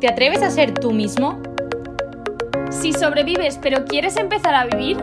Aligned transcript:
¿Te 0.00 0.08
atreves 0.08 0.42
a 0.42 0.50
ser 0.50 0.72
tú 0.72 0.92
mismo? 0.92 1.42
Si 2.70 2.94
sobrevives 2.94 3.58
pero 3.60 3.84
quieres 3.84 4.16
empezar 4.16 4.54
a 4.54 4.64
vivir, 4.64 4.96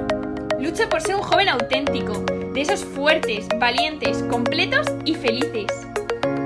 lucha 0.60 0.90
por 0.90 1.02
ser 1.02 1.18
un 1.18 1.22
joven 1.22 1.50
auténtico, 1.50 2.14
de 2.54 2.62
esos 2.62 2.84
fuertes, 2.84 3.48
valientes, 3.60 4.24
completos 4.24 4.88
y 5.06 5.14
felices. 5.14 5.68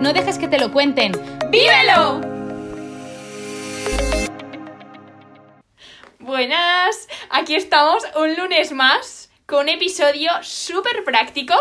No 0.02 0.12
dejes 0.12 0.38
que 0.38 0.50
te 0.50 0.60
lo 0.60 0.70
cuenten. 0.74 1.14
¡Vívelo! 1.50 2.20
Buenas, 6.20 7.08
aquí 7.30 7.56
estamos 7.56 8.04
un 8.18 8.36
lunes 8.36 8.74
más 8.74 9.30
con 9.46 9.62
un 9.62 9.70
episodio 9.70 10.30
súper 10.42 11.06
práctico 11.06 11.54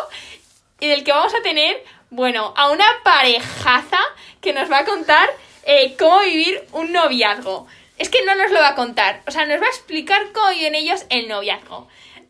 y 0.80 0.88
del 0.88 1.04
que 1.04 1.12
vamos 1.12 1.34
a 1.36 1.43
tener, 1.43 1.84
bueno, 2.11 2.52
a 2.57 2.68
una 2.70 2.86
parejaza 3.04 4.00
que 4.41 4.52
nos 4.52 4.68
va 4.68 4.79
a 4.79 4.84
contar 4.84 5.29
eh, 5.65 5.97
cómo 5.99 6.21
vivir 6.21 6.67
un 6.73 6.93
noviazgo. 6.93 7.67
Es 7.99 8.09
que 8.09 8.25
no 8.25 8.35
nos 8.35 8.51
lo 8.51 8.61
va 8.61 8.68
a 8.68 8.75
contar, 8.75 9.23
o 9.27 9.31
sea, 9.31 9.45
nos 9.46 9.61
va 9.61 9.67
a 9.67 9.71
explicar 9.71 10.32
cómo 10.32 10.51
viven 10.51 10.75
ellos 10.75 11.05
el 11.11 11.29
noviazgo. 11.29 11.89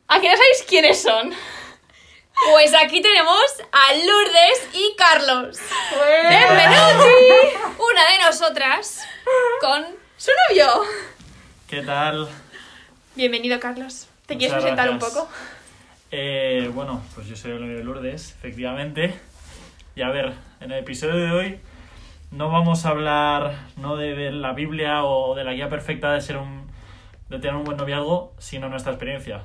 ¿A 0.09 0.21
que 0.21 0.29
no 0.29 0.37
sabéis 0.37 0.65
quiénes 0.69 1.01
son? 1.01 1.33
Pues 2.53 2.75
aquí 2.75 3.01
tenemos 3.03 3.45
a 3.71 3.93
Lourdes 3.95 4.69
y 4.73 4.95
Carlos. 4.97 5.59
¡Bienvenidos! 6.29 7.07
Una 7.79 8.11
de 8.13 8.19
nosotras 8.25 9.07
con 9.61 10.01
¡Su 10.21 10.31
novio! 10.49 10.83
¿Qué 11.67 11.81
tal? 11.81 12.29
Bienvenido, 13.15 13.59
Carlos. 13.59 14.07
¿Te 14.27 14.35
Muchas 14.35 14.49
quieres 14.51 14.63
presentar 14.63 14.89
gracias. 14.89 15.13
un 15.13 15.19
poco? 15.19 15.33
Eh, 16.11 16.71
bueno, 16.75 17.03
pues 17.15 17.27
yo 17.27 17.37
soy 17.37 17.53
el 17.53 17.61
novio 17.63 17.79
de 17.79 17.85
Lourdes, 17.85 18.35
efectivamente. 18.39 19.15
Y 19.97 20.03
a 20.03 20.11
ver, 20.11 20.35
en 20.61 20.73
el 20.73 20.81
episodio 20.81 21.15
de 21.17 21.31
hoy 21.31 21.61
no 22.31 22.49
vamos 22.51 22.87
a 22.87 22.91
hablar 22.91 23.53
no 23.77 23.97
de, 23.97 24.15
de 24.15 24.33
la 24.33 24.53
Biblia 24.53 25.05
o 25.05 25.35
de 25.35 25.45
la 25.45 25.53
guía 25.53 25.69
perfecta 25.69 26.13
de 26.13 26.21
ser 26.21 26.37
un 26.37 26.69
de 27.29 27.39
tener 27.39 27.55
un 27.55 27.65
buen 27.65 27.77
noviazgo, 27.77 28.33
sino 28.39 28.69
nuestra 28.69 28.93
experiencia. 28.93 29.43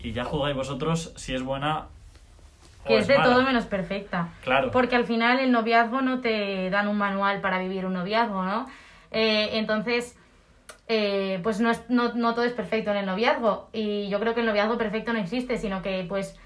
Y 0.00 0.10
ya 0.12 0.24
jugáis 0.24 0.56
vosotros 0.56 1.12
si 1.16 1.34
es 1.34 1.42
buena 1.42 1.86
o 2.84 2.88
Que 2.88 2.98
es 2.98 3.06
de 3.06 3.16
mala. 3.16 3.30
todo 3.32 3.42
menos 3.44 3.66
perfecta. 3.66 4.30
Claro. 4.42 4.70
Porque 4.72 4.96
al 4.96 5.04
final 5.04 5.38
el 5.38 5.52
noviazgo 5.52 6.00
no 6.00 6.20
te 6.20 6.68
dan 6.70 6.88
un 6.88 6.98
manual 6.98 7.40
para 7.40 7.58
vivir 7.60 7.86
un 7.86 7.92
noviazgo, 7.92 8.42
¿no? 8.44 8.66
Eh, 9.12 9.50
entonces, 9.58 10.16
eh, 10.88 11.38
pues 11.44 11.60
no, 11.60 11.70
es- 11.70 11.88
no, 11.88 12.12
no 12.14 12.34
todo 12.34 12.44
es 12.44 12.52
perfecto 12.54 12.90
en 12.90 12.96
el 12.96 13.06
noviazgo. 13.06 13.68
Y 13.72 14.08
yo 14.08 14.18
creo 14.18 14.34
que 14.34 14.40
el 14.40 14.46
noviazgo 14.46 14.76
perfecto 14.78 15.12
no 15.12 15.20
existe, 15.20 15.58
sino 15.58 15.82
que 15.82 16.04
pues 16.08 16.36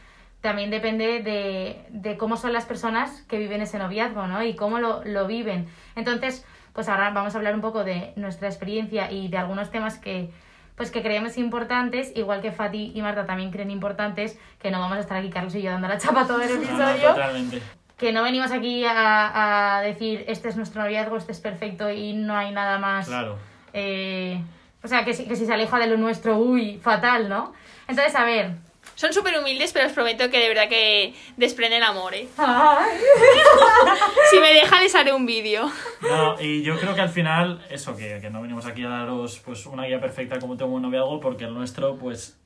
también 0.44 0.68
depende 0.68 1.22
de, 1.22 1.86
de 1.88 2.18
cómo 2.18 2.36
son 2.36 2.52
las 2.52 2.66
personas 2.66 3.22
que 3.30 3.38
viven 3.38 3.62
ese 3.62 3.78
noviazgo, 3.78 4.26
¿no? 4.26 4.44
Y 4.44 4.54
cómo 4.54 4.78
lo, 4.78 5.02
lo 5.02 5.26
viven. 5.26 5.68
Entonces, 5.96 6.44
pues 6.74 6.86
ahora 6.90 7.08
vamos 7.12 7.34
a 7.34 7.38
hablar 7.38 7.54
un 7.54 7.62
poco 7.62 7.82
de 7.82 8.12
nuestra 8.16 8.46
experiencia 8.48 9.10
y 9.10 9.28
de 9.28 9.38
algunos 9.38 9.70
temas 9.70 9.96
que 9.98 10.28
pues 10.76 10.90
que 10.90 11.00
creemos 11.00 11.38
importantes, 11.38 12.12
igual 12.14 12.42
que 12.42 12.52
Fati 12.52 12.92
y 12.94 13.00
Marta 13.00 13.24
también 13.24 13.50
creen 13.52 13.70
importantes, 13.70 14.38
que 14.60 14.70
no 14.70 14.80
vamos 14.80 14.98
a 14.98 15.00
estar 15.00 15.16
aquí 15.16 15.30
Carlos 15.30 15.54
y 15.54 15.62
yo 15.62 15.70
dando 15.70 15.88
la 15.88 15.96
chapa 15.96 16.26
todo 16.26 16.42
el 16.42 16.48
no, 16.56 16.62
episodio, 16.62 17.08
totalmente. 17.14 17.62
que 17.96 18.12
no 18.12 18.22
venimos 18.22 18.50
aquí 18.52 18.84
a, 18.84 19.78
a 19.78 19.80
decir 19.80 20.26
este 20.28 20.50
es 20.50 20.58
nuestro 20.58 20.82
noviazgo, 20.82 21.16
este 21.16 21.32
es 21.32 21.40
perfecto 21.40 21.90
y 21.90 22.12
no 22.12 22.36
hay 22.36 22.50
nada 22.52 22.78
más. 22.78 23.06
Claro. 23.06 23.38
eh, 23.72 24.42
o 24.82 24.88
sea, 24.88 25.06
que 25.06 25.14
si, 25.14 25.24
que 25.26 25.36
si 25.36 25.46
se 25.46 25.54
aleja 25.54 25.78
de 25.78 25.86
lo 25.86 25.96
nuestro, 25.96 26.36
uy, 26.36 26.78
fatal, 26.82 27.30
¿no? 27.30 27.54
Entonces, 27.88 28.14
a 28.14 28.26
ver. 28.26 28.62
Son 28.94 29.12
súper 29.12 29.38
humildes, 29.38 29.72
pero 29.72 29.86
os 29.86 29.92
prometo 29.92 30.30
que 30.30 30.38
de 30.38 30.48
verdad 30.48 30.68
que 30.68 31.14
desprenden 31.36 31.82
amor, 31.82 32.14
¿eh? 32.14 32.28
Si 34.30 34.38
me 34.38 34.52
deja, 34.54 34.80
les 34.80 34.94
haré 34.94 35.12
un 35.12 35.26
vídeo. 35.26 35.70
No, 36.00 36.40
y 36.40 36.62
yo 36.62 36.78
creo 36.78 36.94
que 36.94 37.00
al 37.00 37.08
final, 37.08 37.64
eso, 37.70 37.96
que, 37.96 38.20
que 38.20 38.30
no 38.30 38.40
venimos 38.42 38.66
aquí 38.66 38.84
a 38.84 38.88
daros 38.88 39.40
pues 39.44 39.66
una 39.66 39.84
guía 39.86 40.00
perfecta 40.00 40.38
como 40.38 40.56
tengo 40.56 40.72
un 40.74 40.82
noviazgo, 40.82 41.20
porque 41.20 41.44
el 41.44 41.54
nuestro, 41.54 41.96
pues, 41.96 42.38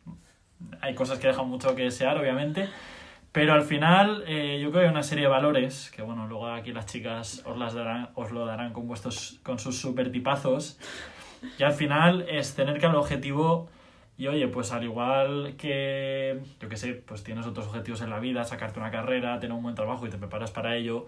hay 0.80 0.94
cosas 0.94 1.18
que 1.18 1.28
dejan 1.28 1.48
mucho 1.48 1.74
que 1.74 1.82
desear, 1.82 2.16
obviamente. 2.18 2.68
Pero 3.32 3.52
al 3.52 3.62
final, 3.62 4.24
eh, 4.26 4.58
yo 4.60 4.70
creo 4.70 4.80
que 4.80 4.86
hay 4.86 4.92
una 4.92 5.02
serie 5.02 5.24
de 5.24 5.30
valores, 5.30 5.92
que 5.94 6.02
bueno, 6.02 6.26
luego 6.26 6.48
aquí 6.48 6.72
las 6.72 6.86
chicas 6.86 7.42
os, 7.44 7.58
las 7.58 7.74
darán, 7.74 8.08
os 8.14 8.30
lo 8.30 8.46
darán 8.46 8.72
con, 8.72 8.88
vuestros, 8.88 9.38
con 9.42 9.58
sus 9.58 9.78
super 9.78 10.10
tipazos. 10.10 10.78
Y 11.58 11.62
al 11.62 11.72
final 11.72 12.26
es 12.28 12.54
tener 12.54 12.78
claro 12.78 12.94
el 12.94 13.00
objetivo 13.00 13.68
y 14.18 14.26
oye, 14.26 14.48
pues 14.48 14.72
al 14.72 14.82
igual 14.82 15.54
que, 15.56 16.40
yo 16.58 16.68
qué 16.68 16.76
sé, 16.76 16.92
pues 16.92 17.22
tienes 17.22 17.46
otros 17.46 17.68
objetivos 17.68 18.02
en 18.02 18.10
la 18.10 18.18
vida, 18.18 18.42
sacarte 18.42 18.80
una 18.80 18.90
carrera, 18.90 19.38
tener 19.38 19.56
un 19.56 19.62
buen 19.62 19.76
trabajo 19.76 20.08
y 20.08 20.10
te 20.10 20.18
preparas 20.18 20.50
para 20.50 20.74
ello, 20.74 21.06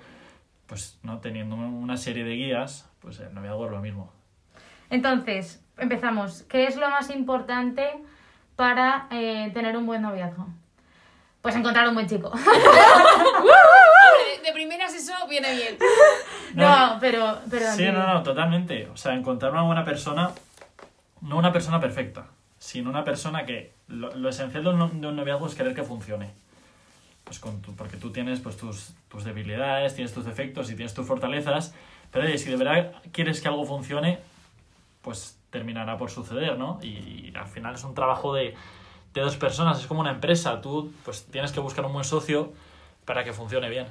pues 0.69 1.01
no 1.03 1.19
teniendo 1.19 1.57
una 1.57 1.97
serie 1.97 2.23
de 2.23 2.35
guías, 2.37 2.89
pues 3.01 3.19
el 3.19 3.35
noviazgo 3.35 3.65
es 3.67 3.73
lo 3.73 3.81
mismo. 3.81 4.13
Entonces, 4.91 5.61
empezamos. 5.77 6.45
¿Qué 6.45 6.67
es 6.67 6.77
lo 6.77 6.89
más 6.89 7.11
importante 7.11 7.89
para 8.55 9.09
eh, 9.11 9.51
tener 9.53 9.77
un 9.77 9.87
buen 9.87 10.03
noviazgo? 10.03 10.47
Pues 11.43 11.57
encontrar 11.57 11.89
un 11.89 11.95
buen 11.95 12.07
chico. 12.07 12.31
De, 14.41 14.47
de 14.47 14.53
primeras 14.53 14.95
eso 14.95 15.15
viene 15.29 15.53
bien. 15.55 15.79
no, 16.55 16.99
pero... 17.01 17.41
pero 17.51 17.73
Sí, 17.73 17.87
no, 17.87 18.07
no, 18.07 18.23
totalmente. 18.23 18.89
O 18.89 18.97
sea, 18.97 19.15
encontrar 19.15 19.51
una 19.51 19.63
buena 19.63 19.85
persona, 19.85 20.31
no 21.23 21.39
una 21.39 21.53
persona 21.53 21.81
perfecta, 21.81 22.27
sino 22.61 22.91
una 22.91 23.05
persona 23.05 23.47
que 23.47 23.73
lo, 23.89 24.15
lo 24.15 24.29
esencial 24.29 24.63
de 24.63 24.71
un, 24.71 25.01
de 25.01 25.09
un 25.09 25.17
noviazgo 25.17 25.47
es 25.47 25.55
querer 25.55 25.75
que 25.75 25.83
funcione. 25.83 26.31
Pues 27.25 27.41
con 27.41 27.61
tu, 27.63 27.75
porque 27.75 27.97
tú 27.97 28.13
tienes 28.13 28.41
pues, 28.41 28.57
tus, 28.57 28.93
tus 29.09 29.25
debilidades, 29.25 29.95
tienes 29.95 30.13
tus 30.13 30.27
defectos 30.27 30.71
y 30.71 30.77
tienes 30.77 30.95
tus 30.95 31.07
fortalezas, 31.07 31.75
pero 32.13 32.27
oye, 32.27 32.39
si 32.39 32.51
de 32.51 32.57
verdad 32.57 32.93
quieres 33.13 33.41
que 33.41 33.49
algo 33.49 33.65
funcione, 33.65 34.19
pues 35.01 35.39
terminará 35.49 35.97
por 35.97 36.11
suceder, 36.11 36.59
¿no? 36.59 36.79
Y, 36.83 37.33
al 37.35 37.47
final 37.47 37.75
es 37.75 37.85
un 37.85 37.95
trabajo 37.95 38.35
de, 38.35 38.55
de 39.15 39.21
dos 39.21 39.37
personas, 39.37 39.81
es 39.81 39.87
como 39.87 40.01
una 40.01 40.11
empresa, 40.11 40.61
tú 40.61 40.93
pues 41.05 41.25
tienes 41.27 41.53
que 41.53 41.61
buscar 41.61 41.87
un 41.87 41.93
buen 41.93 42.05
socio 42.05 42.53
para 43.07 43.25
que 43.25 43.33
funcione 43.33 43.71
bien. 43.71 43.87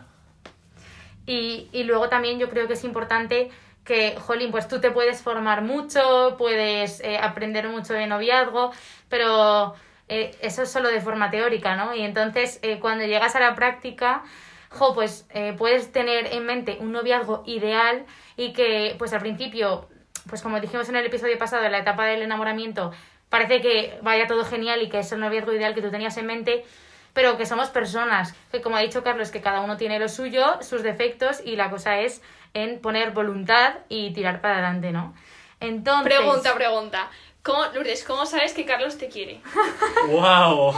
Y, 1.25 1.69
y 1.71 1.83
luego 1.85 2.09
también 2.09 2.37
yo 2.37 2.49
creo 2.49 2.67
que 2.67 2.73
es 2.73 2.83
importante 2.83 3.49
que, 3.83 4.15
jolín, 4.17 4.51
pues 4.51 4.67
tú 4.67 4.79
te 4.79 4.91
puedes 4.91 5.21
formar 5.21 5.61
mucho, 5.61 6.35
puedes 6.37 7.01
eh, 7.01 7.17
aprender 7.17 7.67
mucho 7.67 7.93
de 7.93 8.07
noviazgo, 8.07 8.71
pero 9.09 9.75
eh, 10.09 10.35
eso 10.41 10.63
es 10.63 10.71
solo 10.71 10.89
de 10.89 11.01
forma 11.01 11.29
teórica, 11.29 11.75
¿no? 11.75 11.93
Y 11.93 12.01
entonces 12.01 12.59
eh, 12.63 12.79
cuando 12.79 13.05
llegas 13.05 13.35
a 13.35 13.39
la 13.39 13.53
práctica, 13.53 14.23
jo, 14.69 14.93
pues 14.95 15.27
eh, 15.29 15.53
puedes 15.55 15.91
tener 15.91 16.33
en 16.33 16.45
mente 16.45 16.77
un 16.79 16.91
noviazgo 16.91 17.43
ideal 17.45 18.05
y 18.35 18.53
que, 18.53 18.95
pues 18.97 19.13
al 19.13 19.19
principio, 19.19 19.87
pues 20.27 20.41
como 20.41 20.59
dijimos 20.59 20.89
en 20.89 20.95
el 20.95 21.05
episodio 21.05 21.37
pasado, 21.37 21.63
en 21.63 21.71
la 21.71 21.79
etapa 21.79 22.05
del 22.05 22.23
enamoramiento, 22.23 22.91
parece 23.29 23.61
que 23.61 23.99
vaya 24.01 24.25
todo 24.25 24.43
genial 24.45 24.81
y 24.81 24.89
que 24.89 24.99
es 24.99 25.11
el 25.11 25.19
noviazgo 25.19 25.53
ideal 25.53 25.75
que 25.75 25.81
tú 25.81 25.91
tenías 25.91 26.17
en 26.17 26.25
mente, 26.25 26.65
pero 27.13 27.37
que 27.37 27.45
somos 27.45 27.69
personas, 27.69 28.33
que 28.51 28.61
como 28.61 28.75
ha 28.75 28.81
dicho 28.81 29.03
Carlos, 29.03 29.31
que 29.31 29.41
cada 29.41 29.61
uno 29.61 29.77
tiene 29.77 29.99
lo 29.99 30.09
suyo, 30.09 30.61
sus 30.61 30.83
defectos, 30.83 31.41
y 31.43 31.55
la 31.55 31.69
cosa 31.69 31.99
es 31.99 32.21
en 32.53 32.79
poner 32.79 33.11
voluntad 33.11 33.75
y 33.89 34.11
tirar 34.13 34.41
para 34.41 34.55
adelante, 34.55 34.91
¿no? 34.91 35.13
Entonces... 35.59 36.05
Pregunta, 36.05 36.55
pregunta. 36.55 37.09
¿Cómo, 37.43 37.65
Lourdes, 37.73 38.03
¿cómo 38.03 38.25
sabes 38.25 38.53
que 38.53 38.65
Carlos 38.65 38.97
te 38.97 39.07
quiere? 39.07 39.41
¡Wow! 40.07 40.73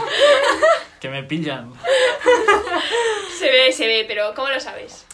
que 1.00 1.08
me 1.08 1.24
pillan. 1.24 1.72
Se 3.36 3.50
ve, 3.50 3.72
se 3.72 3.86
ve, 3.86 4.04
pero 4.06 4.32
¿cómo 4.34 4.48
lo 4.48 4.60
sabes? 4.60 5.06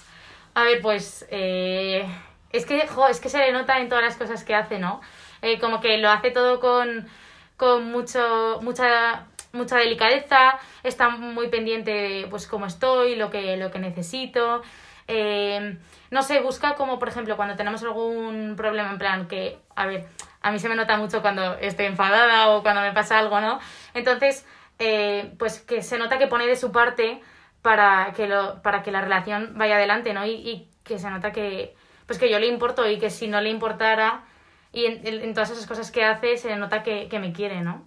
A 0.54 0.64
ver, 0.64 0.82
pues 0.82 1.26
eh, 1.30 2.06
es 2.52 2.66
que, 2.66 2.86
jo, 2.86 3.08
es 3.08 3.20
que 3.20 3.30
se 3.30 3.38
le 3.38 3.52
nota 3.52 3.78
en 3.78 3.88
todas 3.88 4.04
las 4.04 4.16
cosas 4.16 4.44
que 4.44 4.54
hace, 4.54 4.78
¿no? 4.78 5.00
Eh, 5.40 5.58
como 5.58 5.80
que 5.80 5.96
lo 5.98 6.10
hace 6.10 6.30
todo 6.30 6.60
con, 6.60 7.08
con 7.56 7.90
mucho, 7.90 8.58
mucha, 8.60 9.26
mucha 9.58 9.76
delicadeza, 9.76 10.58
está 10.82 11.10
muy 11.10 11.48
pendiente 11.48 11.90
de 11.90 12.26
pues 12.30 12.46
cómo 12.46 12.64
estoy, 12.66 13.16
lo 13.16 13.28
que, 13.30 13.56
lo 13.58 13.70
que 13.70 13.78
necesito. 13.78 14.62
Eh, 15.06 15.76
no 16.10 16.22
sé, 16.22 16.40
busca 16.40 16.74
como, 16.74 16.98
por 16.98 17.08
ejemplo, 17.08 17.36
cuando 17.36 17.56
tenemos 17.56 17.82
algún 17.82 18.54
problema, 18.56 18.90
en 18.90 18.98
plan 18.98 19.28
que, 19.28 19.58
a 19.76 19.86
ver, 19.86 20.06
a 20.42 20.50
mí 20.50 20.58
se 20.58 20.68
me 20.68 20.74
nota 20.76 20.96
mucho 20.96 21.22
cuando 21.22 21.54
estoy 21.58 21.86
enfadada 21.86 22.48
o 22.50 22.62
cuando 22.62 22.80
me 22.82 22.92
pasa 22.92 23.18
algo, 23.18 23.40
¿no? 23.40 23.58
Entonces, 23.94 24.46
eh, 24.78 25.34
pues 25.38 25.60
que 25.60 25.82
se 25.82 25.98
nota 25.98 26.18
que 26.18 26.26
pone 26.26 26.46
de 26.46 26.56
su 26.56 26.72
parte 26.72 27.20
para 27.62 28.12
que, 28.14 28.26
lo, 28.28 28.62
para 28.62 28.82
que 28.82 28.92
la 28.92 29.00
relación 29.00 29.52
vaya 29.56 29.76
adelante, 29.76 30.12
¿no? 30.14 30.24
Y, 30.26 30.68
que 30.84 30.98
se 30.98 31.10
nota 31.10 31.32
que, 31.32 31.74
pues 32.06 32.18
que 32.18 32.30
yo 32.30 32.38
le 32.38 32.46
importo 32.46 32.88
y 32.88 32.98
que 32.98 33.10
si 33.10 33.28
no 33.28 33.42
le 33.42 33.50
importara 33.50 34.24
y 34.72 34.86
en, 34.86 35.06
en- 35.06 35.22
en 35.22 35.34
todas 35.34 35.50
esas 35.50 35.66
cosas 35.66 35.90
que 35.90 36.02
hace 36.04 36.36
se 36.38 36.56
nota 36.56 36.82
que, 36.82 37.08
que 37.08 37.18
me 37.18 37.32
quiere, 37.34 37.60
¿no? 37.60 37.84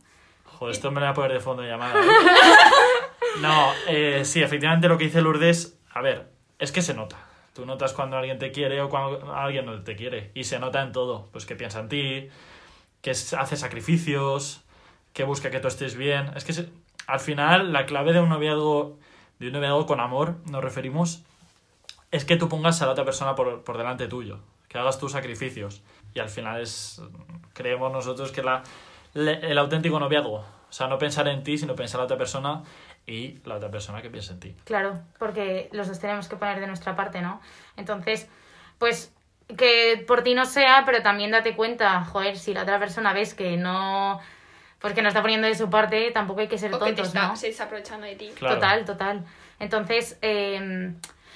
Joder, 0.61 0.75
esto 0.75 0.91
me 0.91 0.99
lo 1.01 1.07
voy 1.07 1.11
a 1.11 1.13
poner 1.15 1.33
de 1.33 1.39
fondo 1.39 1.63
de 1.63 1.69
llamada. 1.69 1.99
¿eh? 1.99 2.07
No, 3.41 3.71
eh, 3.87 4.23
sí, 4.25 4.43
efectivamente 4.43 4.87
lo 4.87 4.95
que 4.99 5.05
dice 5.05 5.21
Lourdes, 5.23 5.79
a 5.91 6.01
ver, 6.01 6.29
es 6.59 6.71
que 6.71 6.83
se 6.83 6.93
nota. 6.93 7.17
Tú 7.55 7.65
notas 7.65 7.93
cuando 7.93 8.15
alguien 8.15 8.37
te 8.37 8.51
quiere 8.51 8.79
o 8.79 8.89
cuando 8.89 9.33
alguien 9.33 9.65
no 9.65 9.81
te 9.81 9.95
quiere. 9.95 10.29
Y 10.35 10.43
se 10.43 10.59
nota 10.59 10.83
en 10.83 10.91
todo. 10.91 11.29
Pues 11.31 11.47
que 11.47 11.55
piensa 11.55 11.79
en 11.79 11.89
ti, 11.89 12.29
que 13.01 13.09
hace 13.09 13.57
sacrificios, 13.57 14.61
que 15.13 15.23
busca 15.23 15.49
que 15.49 15.59
tú 15.59 15.67
estés 15.67 15.95
bien. 15.95 16.31
Es 16.35 16.43
que 16.45 16.53
se- 16.53 16.69
al 17.07 17.19
final 17.19 17.73
la 17.73 17.87
clave 17.87 18.13
de 18.13 18.19
un 18.21 18.29
noviazgo, 18.29 18.99
de 19.39 19.47
un 19.47 19.53
noviazgo 19.53 19.87
con 19.87 19.99
amor, 19.99 20.35
nos 20.45 20.63
referimos, 20.63 21.23
es 22.11 22.23
que 22.23 22.35
tú 22.37 22.49
pongas 22.49 22.79
a 22.83 22.85
la 22.85 22.91
otra 22.91 23.03
persona 23.05 23.33
por, 23.33 23.63
por 23.63 23.79
delante 23.79 24.07
tuyo. 24.07 24.37
que 24.67 24.77
hagas 24.77 24.99
tus 24.99 25.13
sacrificios. 25.13 25.81
Y 26.13 26.19
al 26.19 26.29
final 26.29 26.61
es, 26.61 27.01
creemos 27.53 27.91
nosotros 27.91 28.31
que 28.31 28.43
la, 28.43 28.61
el 29.13 29.57
auténtico 29.57 29.99
noviazgo, 29.99 30.37
o 30.37 30.73
sea, 30.73 30.87
no 30.87 30.97
pensar 30.97 31.27
en 31.27 31.43
ti, 31.43 31.57
sino 31.57 31.75
pensar 31.75 31.99
en 31.99 32.01
la 32.01 32.05
otra 32.05 32.17
persona 32.17 32.63
y 33.05 33.39
la 33.45 33.55
otra 33.55 33.69
persona 33.69 34.01
que 34.01 34.09
piensa 34.09 34.33
en 34.33 34.39
ti. 34.39 34.55
Claro, 34.63 34.99
porque 35.19 35.69
los 35.73 35.87
dos 35.87 35.99
tenemos 35.99 36.27
que 36.27 36.37
poner 36.37 36.59
de 36.59 36.67
nuestra 36.67 36.95
parte, 36.95 37.21
¿no? 37.21 37.41
Entonces, 37.75 38.29
pues 38.77 39.13
que 39.57 40.03
por 40.07 40.23
ti 40.23 40.33
no 40.33 40.45
sea, 40.45 40.83
pero 40.85 41.01
también 41.01 41.31
date 41.31 41.55
cuenta, 41.55 42.03
joder, 42.05 42.37
si 42.37 42.53
la 42.53 42.63
otra 42.63 42.79
persona 42.79 43.11
ves 43.11 43.33
que 43.33 43.57
no, 43.57 44.19
pues 44.79 44.93
que 44.93 45.01
no 45.01 45.09
está 45.09 45.21
poniendo 45.21 45.47
de 45.47 45.55
su 45.55 45.69
parte, 45.69 46.11
tampoco 46.11 46.39
hay 46.39 46.47
que 46.47 46.57
ser 46.57 46.73
O 46.73 46.79
que 46.79 46.85
te 46.85 46.91
tontos, 46.91 47.07
está, 47.07 47.27
¿no? 47.27 47.35
se 47.35 47.49
está 47.49 47.65
aprovechando 47.65 48.05
de 48.05 48.15
ti. 48.15 48.31
Claro. 48.37 48.55
Total, 48.55 48.85
total. 48.85 49.25
Entonces, 49.59 50.17
eh, 50.21 50.93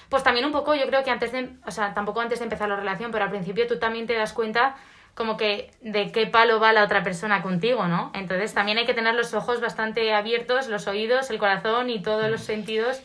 pues 0.10 0.24
también 0.24 0.46
un 0.46 0.52
poco, 0.52 0.76
yo 0.76 0.88
creo 0.88 1.04
que 1.04 1.12
antes 1.12 1.32
de, 1.32 1.50
o 1.66 1.72
sea, 1.72 1.94
tampoco 1.94 2.22
antes 2.22 2.40
de 2.40 2.46
empezar 2.46 2.70
la 2.70 2.76
relación, 2.78 3.12
pero 3.12 3.26
al 3.26 3.32
principio 3.32 3.68
tú 3.68 3.80
también 3.80 4.08
te 4.08 4.14
das 4.14 4.34
cuenta 4.34 4.76
como 5.16 5.38
que 5.38 5.72
de 5.82 6.12
qué 6.12 6.28
palo 6.28 6.60
va 6.60 6.74
la 6.74 6.84
otra 6.84 7.02
persona 7.04 7.42
contigo, 7.42 7.88
¿no? 7.88 8.12
Entonces 8.14 8.54
también 8.54 8.78
hay 8.78 8.86
que 8.86 8.94
tener 8.94 9.16
los 9.16 9.34
ojos 9.34 9.62
bastante 9.62 10.14
abiertos, 10.14 10.68
los 10.68 10.88
oídos, 10.88 11.30
el 11.30 11.40
corazón 11.40 11.90
y 11.90 12.02
todos 12.02 12.30
los 12.30 12.42
sentidos. 12.42 13.00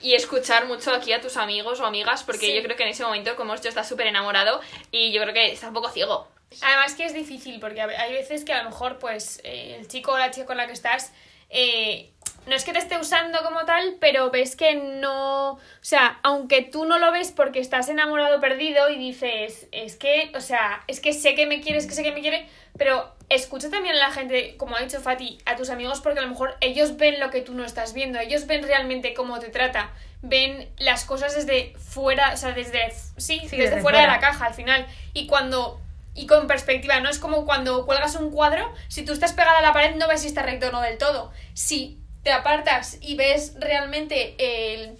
Y 0.00 0.14
escuchar 0.14 0.66
mucho 0.66 0.92
aquí 0.92 1.12
a 1.12 1.20
tus 1.20 1.36
amigos 1.36 1.78
o 1.80 1.86
amigas, 1.86 2.24
porque 2.24 2.46
Sí. 2.46 2.54
yo 2.54 2.62
creo 2.62 2.76
que 2.76 2.82
en 2.82 2.88
ese 2.88 3.04
momento, 3.04 3.36
como 3.36 3.54
yo 3.54 3.68
estás 3.68 3.88
súper 3.88 4.06
enamorado 4.08 4.60
y 4.90 5.12
yo 5.12 5.22
creo 5.22 5.34
que 5.34 5.52
está 5.52 5.68
un 5.68 5.74
poco 5.74 5.90
ciego. 5.90 6.26
Además 6.62 6.94
que 6.94 7.04
es 7.04 7.14
difícil, 7.14 7.60
porque 7.60 7.80
hay 7.82 8.12
veces 8.12 8.44
que 8.44 8.52
a 8.52 8.62
lo 8.62 8.70
mejor, 8.70 8.98
pues, 8.98 9.40
eh, 9.44 9.76
el 9.78 9.86
chico 9.88 10.12
o 10.12 10.18
la 10.18 10.30
chica 10.30 10.46
con 10.46 10.56
la 10.56 10.66
que 10.66 10.72
estás, 10.72 11.12
eh, 11.50 12.10
no 12.46 12.56
es 12.56 12.64
que 12.64 12.72
te 12.72 12.78
esté 12.78 12.98
usando 12.98 13.42
como 13.42 13.64
tal, 13.64 13.96
pero 14.00 14.30
ves 14.30 14.56
que 14.56 14.74
no... 14.74 15.52
O 15.52 15.60
sea, 15.80 16.18
aunque 16.22 16.62
tú 16.62 16.84
no 16.84 16.98
lo 16.98 17.12
ves 17.12 17.30
porque 17.30 17.60
estás 17.60 17.88
enamorado 17.88 18.40
perdido 18.40 18.88
y 18.90 18.98
dices, 18.98 19.68
es 19.70 19.96
que, 19.96 20.32
o 20.34 20.40
sea, 20.40 20.82
es 20.88 21.00
que 21.00 21.12
sé 21.12 21.34
que 21.34 21.46
me 21.46 21.60
quiere, 21.60 21.78
es 21.78 21.86
que 21.86 21.94
sé 21.94 22.02
que 22.02 22.12
me 22.12 22.20
quiere, 22.20 22.48
pero 22.76 23.14
escucha 23.28 23.70
también 23.70 23.94
a 23.94 23.98
la 23.98 24.10
gente, 24.10 24.56
como 24.56 24.76
ha 24.76 24.80
dicho 24.80 25.00
Fati, 25.00 25.38
a 25.46 25.56
tus 25.56 25.70
amigos, 25.70 26.00
porque 26.00 26.18
a 26.18 26.22
lo 26.22 26.28
mejor 26.28 26.56
ellos 26.60 26.96
ven 26.96 27.20
lo 27.20 27.30
que 27.30 27.42
tú 27.42 27.54
no 27.54 27.64
estás 27.64 27.92
viendo, 27.92 28.18
ellos 28.18 28.46
ven 28.46 28.64
realmente 28.64 29.14
cómo 29.14 29.38
te 29.38 29.48
trata, 29.48 29.92
ven 30.20 30.68
las 30.78 31.04
cosas 31.04 31.34
desde 31.34 31.74
fuera, 31.78 32.32
o 32.32 32.36
sea, 32.36 32.52
desde, 32.52 32.90
sí, 32.90 33.38
Sí, 33.40 33.56
desde, 33.56 33.58
desde 33.58 33.80
fuera, 33.82 34.00
de 34.00 34.06
la 34.08 34.18
caja 34.18 34.46
al 34.46 34.54
final. 34.54 34.86
Y 35.12 35.26
cuando 35.26 35.80
y 36.14 36.26
con 36.26 36.46
perspectiva, 36.46 37.00
no 37.00 37.08
es 37.08 37.18
como 37.18 37.46
cuando 37.46 37.86
cuelgas 37.86 38.16
un 38.16 38.30
cuadro, 38.30 38.70
si 38.88 39.02
tú 39.02 39.12
estás 39.12 39.32
pegada 39.32 39.58
a 39.58 39.62
la 39.62 39.72
pared 39.72 39.96
no 39.96 40.08
ves 40.08 40.20
si 40.20 40.28
está 40.28 40.42
recto 40.42 40.68
o 40.68 40.70
no 40.70 40.82
del 40.82 40.98
todo. 40.98 41.32
Si 41.54 42.01
te 42.22 42.32
apartas 42.32 42.98
y 43.00 43.16
ves 43.16 43.54
realmente 43.58 44.34
el 44.38 44.96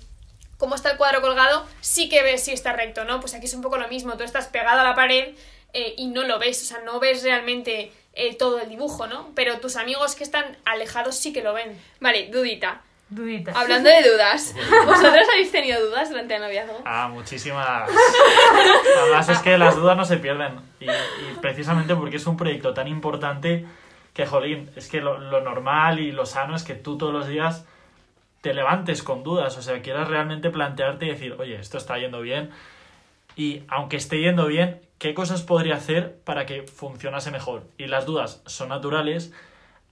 cómo 0.59 0.77
está 0.77 0.93
el 0.93 0.97
cuadro 0.97 1.21
colgado, 1.21 1.67
sí 1.81 2.09
que 2.09 2.23
ves 2.23 2.45
si 2.45 2.53
está 2.53 2.73
recto, 2.73 3.05
¿no? 3.05 3.19
Pues 3.21 3.35
aquí 3.35 3.47
es 3.47 3.55
un 3.55 3.63
poco 3.63 3.79
lo 3.79 3.89
mismo, 3.89 4.17
tú 4.17 4.23
estás 4.23 4.47
pegada 4.47 4.83
a 4.83 4.85
la 4.85 4.95
pared 4.95 5.35
eh, 5.73 5.95
y 5.97 6.07
no 6.07 6.23
lo 6.23 6.39
ves, 6.39 6.63
o 6.63 6.65
sea, 6.65 6.79
no 6.85 7.01
ves 7.01 7.25
realmente 7.25 7.91
eh, 8.15 8.37
todo 8.37 8.61
el 8.61 8.69
dibujo, 8.69 9.07
¿no? 9.07 9.31
Pero 9.35 9.59
tus 9.59 9.75
amigos 9.77 10.15
que 10.15 10.23
están 10.23 10.57
alejados 10.65 11.17
sí 11.17 11.33
que 11.33 11.43
lo 11.43 11.53
ven. 11.53 11.81
Vale, 11.99 12.29
dudita. 12.29 12.83
Duditas. 13.09 13.55
Hablando 13.57 13.91
de 13.91 14.09
dudas, 14.09 14.55
¿vosotros 14.87 15.27
habéis 15.33 15.51
tenido 15.51 15.85
dudas 15.85 16.09
durante 16.11 16.37
el 16.37 16.41
noviazgo? 16.41 16.81
Ah, 16.85 17.09
muchísimas. 17.09 17.91
Además 19.01 19.29
es 19.29 19.39
que 19.41 19.59
las 19.59 19.77
dudas 19.77 19.97
no 19.97 20.05
se 20.05 20.17
pierden. 20.19 20.61
Y, 20.81 20.87
y 20.87 21.35
precisamente 21.41 21.95
porque 21.95 22.17
es 22.17 22.27
un 22.27 22.37
proyecto 22.37 22.73
tan 22.73 22.89
importante 22.89 23.67
que, 24.13 24.27
jolín, 24.27 24.71
es 24.77 24.89
que 24.89 25.01
lo, 25.01 25.19
lo 25.19 25.41
normal 25.41 26.01
y 26.01 26.13
lo 26.13 26.27
sano 26.27 26.55
es 26.57 26.65
que 26.65 26.75
tú 26.75 26.99
todos 26.99 27.13
los 27.13 27.27
días 27.27 27.67
te 28.43 28.55
levantes 28.55 29.03
con 29.03 29.23
dudas. 29.23 29.57
O 29.57 29.63
sea, 29.63 29.81
quieras 29.83 30.09
realmente 30.09 30.51
plantearte 30.51 31.07
y 31.07 31.11
decir, 31.11 31.37
oye, 31.39 31.57
esto 31.57 31.79
está 31.79 31.99
yendo 31.99 32.21
bien. 32.21 32.51
Y 33.37 33.63
aunque 33.69 33.97
esté 33.97 34.21
yendo 34.21 34.47
bien, 34.47 34.81
¿qué 34.99 35.15
cosas 35.15 35.43
podría 35.43 35.77
hacer 35.77 36.19
para 36.25 36.45
que 36.45 36.63
funcionase 36.63 37.31
mejor? 37.31 37.65
Y 37.79 37.87
las 37.87 38.05
dudas 38.05 38.43
son 38.47 38.69
naturales, 38.69 39.33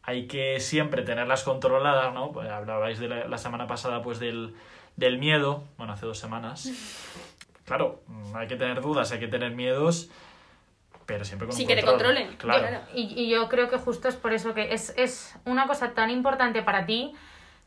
hay 0.02 0.26
que 0.26 0.60
siempre 0.60 1.02
tenerlas 1.02 1.42
controladas, 1.44 2.12
¿no? 2.12 2.32
Pues 2.32 2.50
hablabais 2.50 2.98
de 2.98 3.08
la, 3.08 3.26
la 3.26 3.38
semana 3.38 3.66
pasada 3.66 4.02
pues 4.02 4.18
del, 4.18 4.54
del 4.96 5.18
miedo, 5.18 5.64
bueno, 5.78 5.94
hace 5.94 6.06
dos 6.06 6.18
semanas. 6.18 6.70
Claro, 7.64 8.02
hay 8.34 8.46
que 8.48 8.56
tener 8.56 8.80
dudas, 8.80 9.12
hay 9.12 9.20
que 9.20 9.28
tener 9.28 9.52
miedos, 9.52 10.10
pero 11.10 11.24
siempre 11.24 11.48
con 11.48 11.56
Sin 11.56 11.64
un 11.64 11.68
que 11.70 11.74
te 11.74 11.82
control. 11.84 12.14
controlen, 12.14 12.36
Claro. 12.36 12.60
claro. 12.68 12.84
Y, 12.94 13.20
y 13.20 13.28
yo 13.28 13.48
creo 13.48 13.68
que 13.68 13.78
justo 13.78 14.06
es 14.06 14.14
por 14.14 14.32
eso 14.32 14.54
que 14.54 14.72
es, 14.72 14.94
es 14.96 15.34
una 15.44 15.66
cosa 15.66 15.90
tan 15.92 16.08
importante 16.08 16.62
para 16.62 16.86
ti 16.86 17.12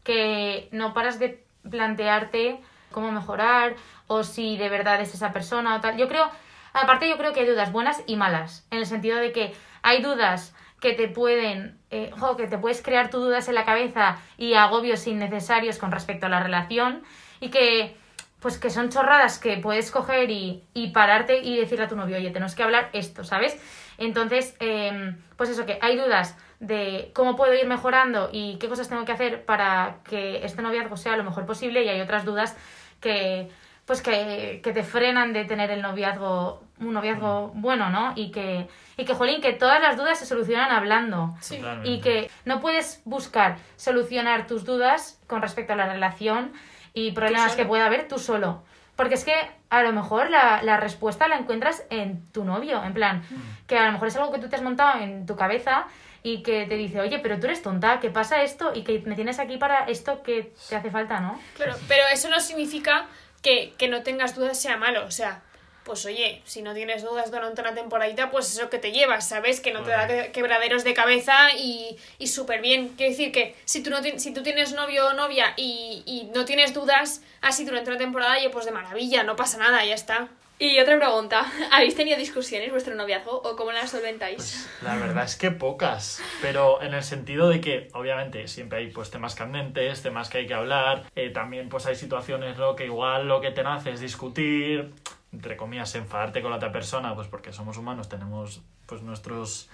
que 0.05 0.69
no 0.71 0.93
paras 0.93 1.19
de 1.19 1.43
plantearte 1.69 2.61
cómo 2.93 3.11
mejorar 3.11 3.75
o 4.07 4.23
si 4.23 4.55
de 4.55 4.69
verdad 4.69 5.01
es 5.01 5.13
esa 5.13 5.33
persona 5.33 5.75
o 5.75 5.81
tal. 5.81 5.97
Yo 5.97 6.07
creo, 6.07 6.29
aparte 6.71 7.09
yo 7.09 7.17
creo 7.17 7.33
que 7.33 7.41
hay 7.41 7.47
dudas 7.47 7.73
buenas 7.73 8.01
y 8.07 8.15
malas, 8.15 8.65
en 8.71 8.77
el 8.77 8.85
sentido 8.85 9.17
de 9.17 9.33
que 9.33 9.53
hay 9.81 10.01
dudas 10.01 10.55
que 10.79 10.93
te 10.93 11.09
pueden, 11.09 11.77
eh, 11.91 12.11
jo, 12.17 12.37
que 12.37 12.47
te 12.47 12.57
puedes 12.57 12.81
crear 12.81 13.09
tus 13.09 13.21
dudas 13.23 13.49
en 13.49 13.55
la 13.55 13.65
cabeza 13.65 14.19
y 14.37 14.53
agobios 14.53 15.05
innecesarios 15.05 15.77
con 15.79 15.91
respecto 15.91 16.27
a 16.27 16.29
la 16.29 16.41
relación 16.41 17.03
y 17.41 17.49
que 17.49 17.97
pues 18.43 18.59
que 18.59 18.69
son 18.69 18.89
chorradas 18.89 19.39
que 19.39 19.57
puedes 19.57 19.89
coger 19.89 20.29
y, 20.29 20.65
y 20.73 20.89
pararte 20.89 21.39
y 21.39 21.57
decirle 21.57 21.85
a 21.85 21.87
tu 21.87 21.95
novio, 21.95 22.17
oye, 22.17 22.29
tenemos 22.29 22.55
que 22.55 22.61
hablar 22.61 22.89
esto, 22.91 23.23
¿sabes? 23.23 23.57
Entonces, 23.97 24.55
eh, 24.59 25.15
pues 25.37 25.49
eso, 25.49 25.65
que 25.65 25.79
hay 25.81 25.95
dudas 25.97 26.37
de 26.59 27.11
cómo 27.13 27.37
puedo 27.37 27.53
ir 27.53 27.65
mejorando 27.67 28.29
y 28.33 28.57
qué 28.57 28.67
cosas 28.67 28.89
tengo 28.89 29.05
que 29.05 29.13
hacer 29.13 29.45
para 29.45 29.99
que 30.03 30.45
este 30.45 30.61
noviazgo 30.61 30.97
sea 30.97 31.15
lo 31.15 31.23
mejor 31.23 31.45
posible 31.45 31.83
y 31.83 31.89
hay 31.89 32.01
otras 32.01 32.25
dudas 32.25 32.57
que 32.99 33.49
pues 33.85 34.01
que, 34.01 34.61
que 34.63 34.71
te 34.71 34.83
frenan 34.83 35.33
de 35.33 35.45
tener 35.45 35.69
el 35.71 35.81
noviazgo, 35.81 36.63
un 36.79 36.93
noviazgo 36.93 37.51
bueno, 37.53 37.89
¿no? 37.89 38.13
Y 38.15 38.31
que, 38.31 38.67
y 38.95 39.03
que, 39.03 39.13
jolín, 39.13 39.41
que 39.41 39.51
todas 39.53 39.81
las 39.81 39.97
dudas 39.97 40.19
se 40.19 40.25
solucionan 40.25 40.71
hablando. 40.71 41.35
Sí. 41.41 41.61
Y 41.83 41.99
que 41.99 42.31
no 42.45 42.61
puedes 42.61 43.01
buscar 43.03 43.57
solucionar 43.75 44.47
tus 44.47 44.63
dudas 44.63 45.21
con 45.27 45.41
respecto 45.41 45.73
a 45.73 45.75
la 45.75 45.91
relación 45.91 46.53
y 46.93 47.11
problemas 47.11 47.55
que 47.55 47.65
pueda 47.65 47.85
haber 47.85 48.07
tú 48.07 48.19
solo. 48.19 48.63
Porque 48.95 49.15
es 49.15 49.25
que 49.25 49.33
a 49.69 49.81
lo 49.81 49.91
mejor 49.91 50.29
la, 50.29 50.61
la 50.61 50.77
respuesta 50.77 51.27
la 51.27 51.37
encuentras 51.37 51.83
en 51.89 52.31
tu 52.31 52.43
novio, 52.43 52.83
en 52.83 52.93
plan, 52.93 53.23
que 53.65 53.77
a 53.77 53.87
lo 53.87 53.93
mejor 53.93 54.07
es 54.07 54.15
algo 54.15 54.31
que 54.31 54.39
tú 54.39 54.49
te 54.49 54.55
has 54.55 54.61
montado 54.61 54.99
en 55.01 55.25
tu 55.25 55.35
cabeza 55.35 55.87
y 56.21 56.43
que 56.43 56.65
te 56.67 56.75
dice, 56.75 57.01
oye, 57.01 57.19
pero 57.19 57.39
tú 57.39 57.47
eres 57.47 57.61
tonta, 57.63 57.99
¿qué 57.99 58.11
pasa 58.11 58.43
esto? 58.43 58.71
Y 58.75 58.83
que 58.83 59.01
me 59.05 59.15
tienes 59.15 59.39
aquí 59.39 59.57
para 59.57 59.85
esto 59.85 60.21
que 60.21 60.53
te 60.69 60.75
hace 60.75 60.91
falta, 60.91 61.19
¿no? 61.19 61.39
Claro, 61.55 61.75
pero 61.87 62.03
eso 62.13 62.29
no 62.29 62.39
significa 62.39 63.07
que, 63.41 63.73
que 63.77 63.87
no 63.87 64.03
tengas 64.03 64.35
dudas 64.35 64.61
sea 64.61 64.77
malo. 64.77 65.05
O 65.05 65.11
sea, 65.11 65.41
pues 65.83 66.05
oye, 66.05 66.41
si 66.45 66.61
no 66.61 66.73
tienes 66.73 67.03
dudas 67.03 67.29
durante 67.31 67.61
una 67.61 67.73
temporadita, 67.75 68.31
pues 68.31 68.51
eso 68.53 68.69
que 68.69 68.79
te 68.79 68.91
llevas, 68.91 69.27
¿sabes? 69.27 69.59
Que 69.61 69.71
no 69.73 69.83
te 69.83 69.91
da 69.91 70.07
que- 70.07 70.31
quebraderos 70.31 70.83
de 70.83 70.93
cabeza 70.93 71.53
y, 71.57 71.97
y 72.19 72.27
súper 72.27 72.61
bien. 72.61 72.89
Quiero 72.97 73.11
decir 73.11 73.31
que 73.31 73.55
si 73.65 73.83
tú, 73.83 73.89
no 73.89 74.01
ti- 74.01 74.19
si 74.19 74.33
tú 74.33 74.43
tienes 74.43 74.73
novio 74.73 75.07
o 75.07 75.13
novia 75.13 75.53
y, 75.57 76.03
y 76.05 76.29
no 76.33 76.45
tienes 76.45 76.73
dudas 76.73 77.21
así 77.41 77.65
durante 77.65 77.89
una 77.89 77.99
temporada, 77.99 78.41
yo 78.41 78.49
pues 78.51 78.65
de 78.65 78.71
maravilla, 78.71 79.23
no 79.23 79.35
pasa 79.35 79.57
nada, 79.57 79.83
ya 79.85 79.95
está. 79.95 80.29
Y 80.59 80.79
otra 80.79 80.97
pregunta, 80.97 81.51
¿habéis 81.71 81.95
tenido 81.95 82.15
discusiones 82.15 82.69
vuestro 82.71 82.93
noviazgo 82.95 83.31
o 83.43 83.55
cómo 83.57 83.71
las 83.73 83.89
solventáis? 83.89 84.35
Pues, 84.37 84.69
la 84.83 84.95
verdad 84.95 85.25
es 85.25 85.35
que 85.35 85.49
pocas, 85.51 86.21
pero 86.41 86.81
en 86.81 86.93
el 86.93 87.03
sentido 87.03 87.49
de 87.49 87.59
que 87.59 87.89
obviamente 87.93 88.47
siempre 88.47 88.77
hay 88.79 88.87
pues 88.91 89.09
temas 89.09 89.33
candentes, 89.35 90.03
temas 90.03 90.29
que 90.29 90.37
hay 90.37 90.47
que 90.47 90.53
hablar, 90.53 91.03
eh, 91.15 91.31
también 91.31 91.67
pues 91.69 91.85
hay 91.87 91.95
situaciones 91.95 92.57
¿no? 92.57 92.75
que 92.75 92.85
igual 92.85 93.27
lo 93.27 93.41
que 93.41 93.49
te 93.51 93.63
nace 93.63 93.91
es 93.91 93.99
discutir, 93.99 94.93
entre 95.33 95.57
comillas, 95.57 95.93
enfadarte 95.95 96.41
con 96.41 96.51
la 96.51 96.57
otra 96.57 96.71
persona, 96.71 97.13
pues 97.15 97.27
porque 97.27 97.51
somos 97.51 97.77
humanos, 97.77 98.07
tenemos 98.07 98.61
pues 98.85 99.01
nuestros 99.01 99.69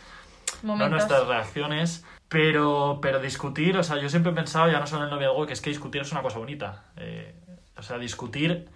no 0.64 0.90
nuestras 0.90 1.28
reacciones, 1.28 2.04
pero, 2.28 3.00
pero 3.02 3.20
discutir, 3.20 3.78
o 3.78 3.84
sea, 3.84 3.98
yo 3.98 4.10
siempre 4.10 4.32
he 4.32 4.36
pensado, 4.36 4.72
ya 4.72 4.80
no 4.80 4.88
solo 4.88 5.04
en 5.04 5.10
el 5.10 5.16
noviazgo, 5.16 5.46
que 5.46 5.54
es 5.54 5.62
que 5.62 5.70
discutir 5.70 6.02
es 6.02 6.12
una 6.12 6.22
cosa 6.22 6.40
bonita. 6.40 6.86
Eh, 6.98 7.34
o 7.78 7.82
sea, 7.82 7.98
discutir 7.98 8.68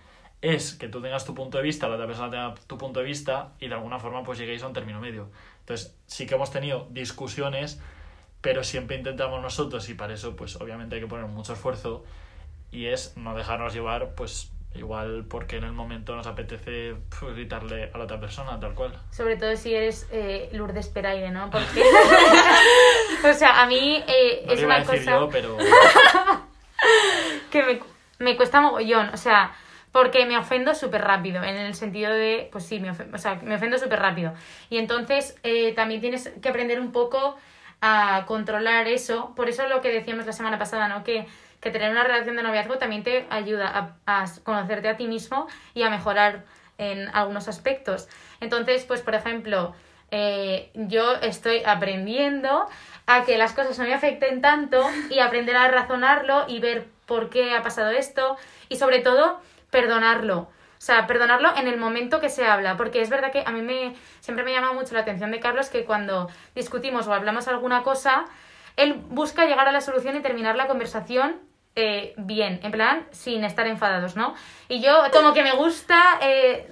es 0.41 0.73
que 0.73 0.87
tú 0.87 1.01
tengas 1.01 1.25
tu 1.25 1.33
punto 1.33 1.57
de 1.57 1.63
vista, 1.63 1.87
la 1.87 1.95
otra 1.95 2.07
persona 2.07 2.29
tenga 2.29 2.53
tu 2.67 2.77
punto 2.77 2.99
de 2.99 3.05
vista 3.05 3.53
y 3.59 3.67
de 3.67 3.75
alguna 3.75 3.99
forma 3.99 4.23
pues 4.23 4.37
lleguéis 4.37 4.61
a 4.63 4.67
un 4.67 4.73
término 4.73 4.99
medio. 4.99 5.29
Entonces, 5.61 5.97
sí 6.05 6.25
que 6.25 6.35
hemos 6.35 6.51
tenido 6.51 6.87
discusiones, 6.91 7.81
pero 8.41 8.63
siempre 8.63 8.97
intentamos 8.97 9.41
nosotros 9.41 9.87
y 9.89 9.93
para 9.93 10.13
eso 10.13 10.35
pues 10.35 10.55
obviamente 10.57 10.95
hay 10.95 11.01
que 11.01 11.07
poner 11.07 11.27
mucho 11.27 11.53
esfuerzo 11.53 12.03
y 12.71 12.87
es 12.87 13.15
no 13.15 13.35
dejarnos 13.35 13.73
llevar 13.73 14.15
pues 14.15 14.51
igual 14.75 15.25
porque 15.29 15.57
en 15.57 15.63
el 15.65 15.73
momento 15.73 16.15
nos 16.15 16.27
apetece 16.27 16.95
pues, 17.19 17.35
gritarle 17.35 17.91
a 17.93 17.97
la 17.97 18.03
otra 18.05 18.19
persona, 18.19 18.59
tal 18.59 18.73
cual. 18.73 18.97
Sobre 19.11 19.37
todo 19.37 19.55
si 19.55 19.73
eres 19.73 20.07
eh, 20.11 20.49
Lourdes 20.53 20.87
Peraire, 20.87 21.31
¿no? 21.31 21.49
Porque, 21.49 21.83
o 23.29 23.33
sea, 23.33 23.61
a 23.61 23.67
mí 23.67 24.03
eh, 24.07 24.43
No 24.45 24.53
es 24.53 24.63
una 24.63 24.79
decir 24.79 24.99
cosa 24.99 25.19
yo, 25.19 25.29
pero... 25.29 25.57
que 27.51 27.63
me, 27.63 27.79
me 28.19 28.35
cuesta 28.35 28.61
mogollón, 28.61 29.09
o 29.09 29.17
sea, 29.17 29.53
porque 29.93 30.25
me 30.25 30.37
ofendo 30.37 30.73
súper 30.73 31.01
rápido, 31.01 31.43
en 31.43 31.55
el 31.55 31.75
sentido 31.75 32.11
de, 32.11 32.49
pues 32.51 32.65
sí, 32.65 32.79
me 32.79 32.89
ofendo, 32.89 33.15
o 33.15 33.19
sea, 33.19 33.35
me 33.43 33.55
ofendo 33.55 33.77
súper 33.77 33.99
rápido. 33.99 34.33
Y 34.69 34.77
entonces 34.77 35.37
eh, 35.43 35.73
también 35.73 36.01
tienes 36.01 36.29
que 36.41 36.49
aprender 36.49 36.79
un 36.79 36.91
poco 36.91 37.37
a 37.79 38.23
controlar 38.25 38.87
eso, 38.87 39.33
por 39.35 39.49
eso 39.49 39.67
lo 39.67 39.81
que 39.81 39.91
decíamos 39.91 40.25
la 40.25 40.31
semana 40.31 40.57
pasada, 40.57 40.87
¿no? 40.87 41.03
Que, 41.03 41.27
que 41.63 41.71
tener 41.71 41.89
una 41.89 42.03
relación 42.03 42.35
de 42.35 42.43
noviazgo 42.43 42.77
también 42.77 43.03
te 43.03 43.25
ayuda 43.29 43.95
a, 44.05 44.25
conocerte 44.43 44.89
a 44.89 44.97
ti 44.97 45.07
mismo 45.07 45.47
y 45.73 45.83
a 45.83 45.89
mejorar 45.89 46.43
en 46.77 47.09
algunos 47.15 47.47
aspectos. 47.47 48.09
Entonces, 48.41 48.83
pues 48.83 49.01
por 49.01 49.15
ejemplo, 49.15 49.73
eh, 50.11 50.69
yo 50.73 51.15
estoy 51.15 51.63
aprendiendo 51.65 52.67
a 53.07 53.23
que 53.23 53.37
las 53.37 53.53
cosas 53.53 53.79
no 53.79 53.85
me 53.85 53.93
afecten 53.93 54.41
tanto 54.41 54.83
y 55.09 55.19
aprender 55.19 55.55
a 55.55 55.69
razonarlo 55.69 56.45
y 56.47 56.59
ver 56.59 56.85
por 57.05 57.29
qué 57.29 57.55
ha 57.55 57.63
pasado 57.63 57.91
esto 57.91 58.37
y 58.67 58.75
sobre 58.75 58.99
todo 58.99 59.39
perdonarlo. 59.71 60.39
O 60.39 60.85
sea, 60.85 61.07
perdonarlo 61.07 61.55
en 61.55 61.69
el 61.69 61.77
momento 61.77 62.19
que 62.19 62.29
se 62.29 62.45
habla, 62.45 62.75
porque 62.75 63.01
es 63.01 63.09
verdad 63.09 63.31
que 63.31 63.43
a 63.45 63.51
mí 63.51 63.61
me 63.61 63.95
siempre 64.19 64.43
me 64.43 64.51
llama 64.51 64.73
mucho 64.73 64.93
la 64.93 64.99
atención 64.99 65.31
de 65.31 65.39
Carlos 65.39 65.69
que 65.69 65.85
cuando 65.85 66.29
discutimos 66.55 67.07
o 67.07 67.13
hablamos 67.13 67.47
alguna 67.47 67.83
cosa, 67.83 68.25
él 68.75 68.95
busca 69.09 69.45
llegar 69.45 69.69
a 69.69 69.71
la 69.71 69.79
solución 69.79 70.17
y 70.17 70.21
terminar 70.21 70.57
la 70.57 70.67
conversación 70.67 71.39
eh, 71.75 72.13
bien, 72.17 72.59
en 72.63 72.71
plan, 72.71 73.05
sin 73.11 73.43
estar 73.43 73.65
enfadados, 73.67 74.15
¿no? 74.15 74.35
Y 74.69 74.81
yo 74.81 75.03
como 75.11 75.33
que 75.33 75.43
me 75.43 75.53
gusta, 75.53 76.19
eh, 76.21 76.67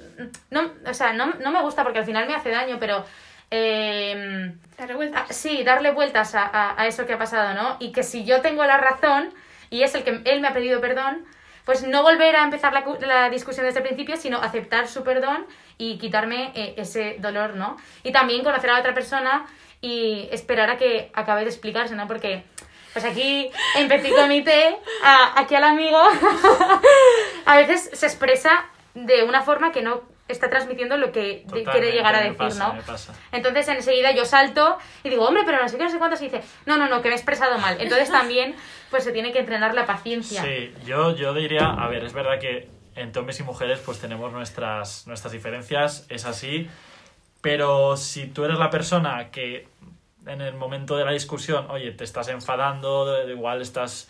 no, 0.52 0.72
o 0.86 0.94
sea, 0.94 1.14
no, 1.14 1.28
no 1.40 1.52
me 1.52 1.62
gusta 1.62 1.84
porque 1.84 2.00
al 2.00 2.06
final 2.06 2.28
me 2.28 2.36
hace 2.36 2.50
daño, 2.52 2.78
pero... 2.80 3.04
eh, 3.50 4.54
Darle 4.78 4.96
vueltas. 4.96 5.24
Ah, 5.30 5.34
sí, 5.34 5.64
darle 5.64 5.92
vueltas 5.92 6.34
a, 6.36 6.44
a- 6.46 6.82
a 6.82 6.88
eso 6.88 7.06
que 7.06 7.14
ha 7.14 7.18
pasado, 7.18 7.54
¿no? 7.54 7.78
Y 7.80 7.92
que 7.92 8.04
si 8.04 8.26
yo 8.26 8.42
tengo 8.42 8.64
la 8.66 8.78
razón 8.78 9.34
y 9.70 9.84
es 9.84 9.94
el 9.96 10.04
que 10.04 10.22
él 10.26 10.42
me 10.42 10.48
ha 10.48 10.54
pedido 10.54 10.82
perdón, 10.82 11.26
pues 11.66 11.84
no 11.84 12.02
volver 12.02 12.36
a 12.36 12.44
empezar 12.44 12.74
la, 12.74 12.84
la 13.06 13.30
discusión 13.30 13.66
desde 13.66 13.80
el 13.80 13.86
principio, 13.86 14.18
sino 14.18 14.38
aceptar 14.42 14.88
su 14.88 15.04
perdón 15.04 15.46
y 15.78 15.98
quitarme 16.00 16.52
eh, 16.56 16.74
ese 16.78 17.18
dolor, 17.20 17.56
¿no? 17.56 17.78
Y 18.04 18.12
también 18.12 18.44
conocer 18.44 18.70
a 18.72 18.74
la 18.74 18.80
otra 18.80 18.94
persona 18.96 19.46
y 19.82 20.28
esperar 20.32 20.70
a 20.72 20.78
que 20.78 21.12
acabe 21.14 21.42
de 21.42 21.48
explicarse, 21.50 21.96
¿no? 21.96 22.08
Porque, 22.08 22.44
pues 22.94 23.06
aquí, 23.06 23.50
en 23.78 23.88
Petit 23.88 24.14
Comité, 24.16 24.78
a- 25.04 25.40
aquí 25.40 25.56
al 25.56 25.64
amigo, 25.64 25.98
a 27.46 27.58
veces 27.58 27.90
se 27.94 28.06
expresa 28.06 28.66
de 28.94 29.24
una 29.24 29.42
forma 29.42 29.72
que 29.72 29.82
no 29.82 30.02
está 30.28 30.50
transmitiendo 30.50 30.96
lo 30.98 31.12
que 31.12 31.46
quiere 31.72 31.92
llegar 31.92 32.16
a 32.16 32.22
decir, 32.22 32.38
pasa, 32.38 32.68
¿no? 32.68 32.74
me 32.76 32.82
pasa. 32.84 33.14
Entonces 33.34 33.68
enseguida 33.68 34.12
yo 34.12 34.24
salto 34.24 34.78
y 35.04 35.10
digo, 35.10 35.26
hombre, 35.26 35.44
pero 35.46 35.62
no 35.62 35.68
sé 35.68 35.78
qué, 35.78 35.84
no 35.84 35.90
sé 35.90 35.98
cuánto 35.98 36.16
se 36.16 36.26
dice. 36.26 36.42
No, 36.66 36.78
no, 36.78 36.88
no, 36.88 37.02
que 37.02 37.10
me 37.10 37.16
he 37.16 37.18
expresado 37.18 37.58
mal. 37.58 37.76
Entonces 37.82 38.10
también 38.10 38.56
pues 38.90 39.04
se 39.04 39.12
tiene 39.12 39.34
que 39.34 39.40
entrenar 39.40 39.74
la 39.74 39.86
paciencia. 39.86 40.42
Sí, 40.42 40.74
yo, 40.86 41.16
yo 41.16 41.34
diría, 41.34 41.66
a 41.68 41.88
ver, 41.90 42.06
es 42.06 42.14
verdad 42.14 42.40
que 42.40 42.70
entre 42.96 43.20
hombres 43.20 43.40
y 43.42 43.44
mujeres 43.44 43.80
pues 43.86 44.00
tenemos 44.00 44.32
nuestras, 44.32 45.06
nuestras 45.08 45.34
diferencias, 45.34 46.06
es 46.10 46.26
así, 46.26 46.70
pero 47.42 47.98
si 47.98 48.28
tú 48.28 48.46
eres 48.46 48.58
la 48.58 48.70
persona 48.70 49.32
que 49.32 49.68
en 50.26 50.42
el 50.42 50.56
momento 50.56 50.96
de 50.98 51.06
la 51.06 51.12
discusión, 51.12 51.70
oye, 51.70 51.92
te 51.92 52.04
estás 52.04 52.28
enfadando, 52.28 53.28
igual 53.30 53.62
estás, 53.62 54.10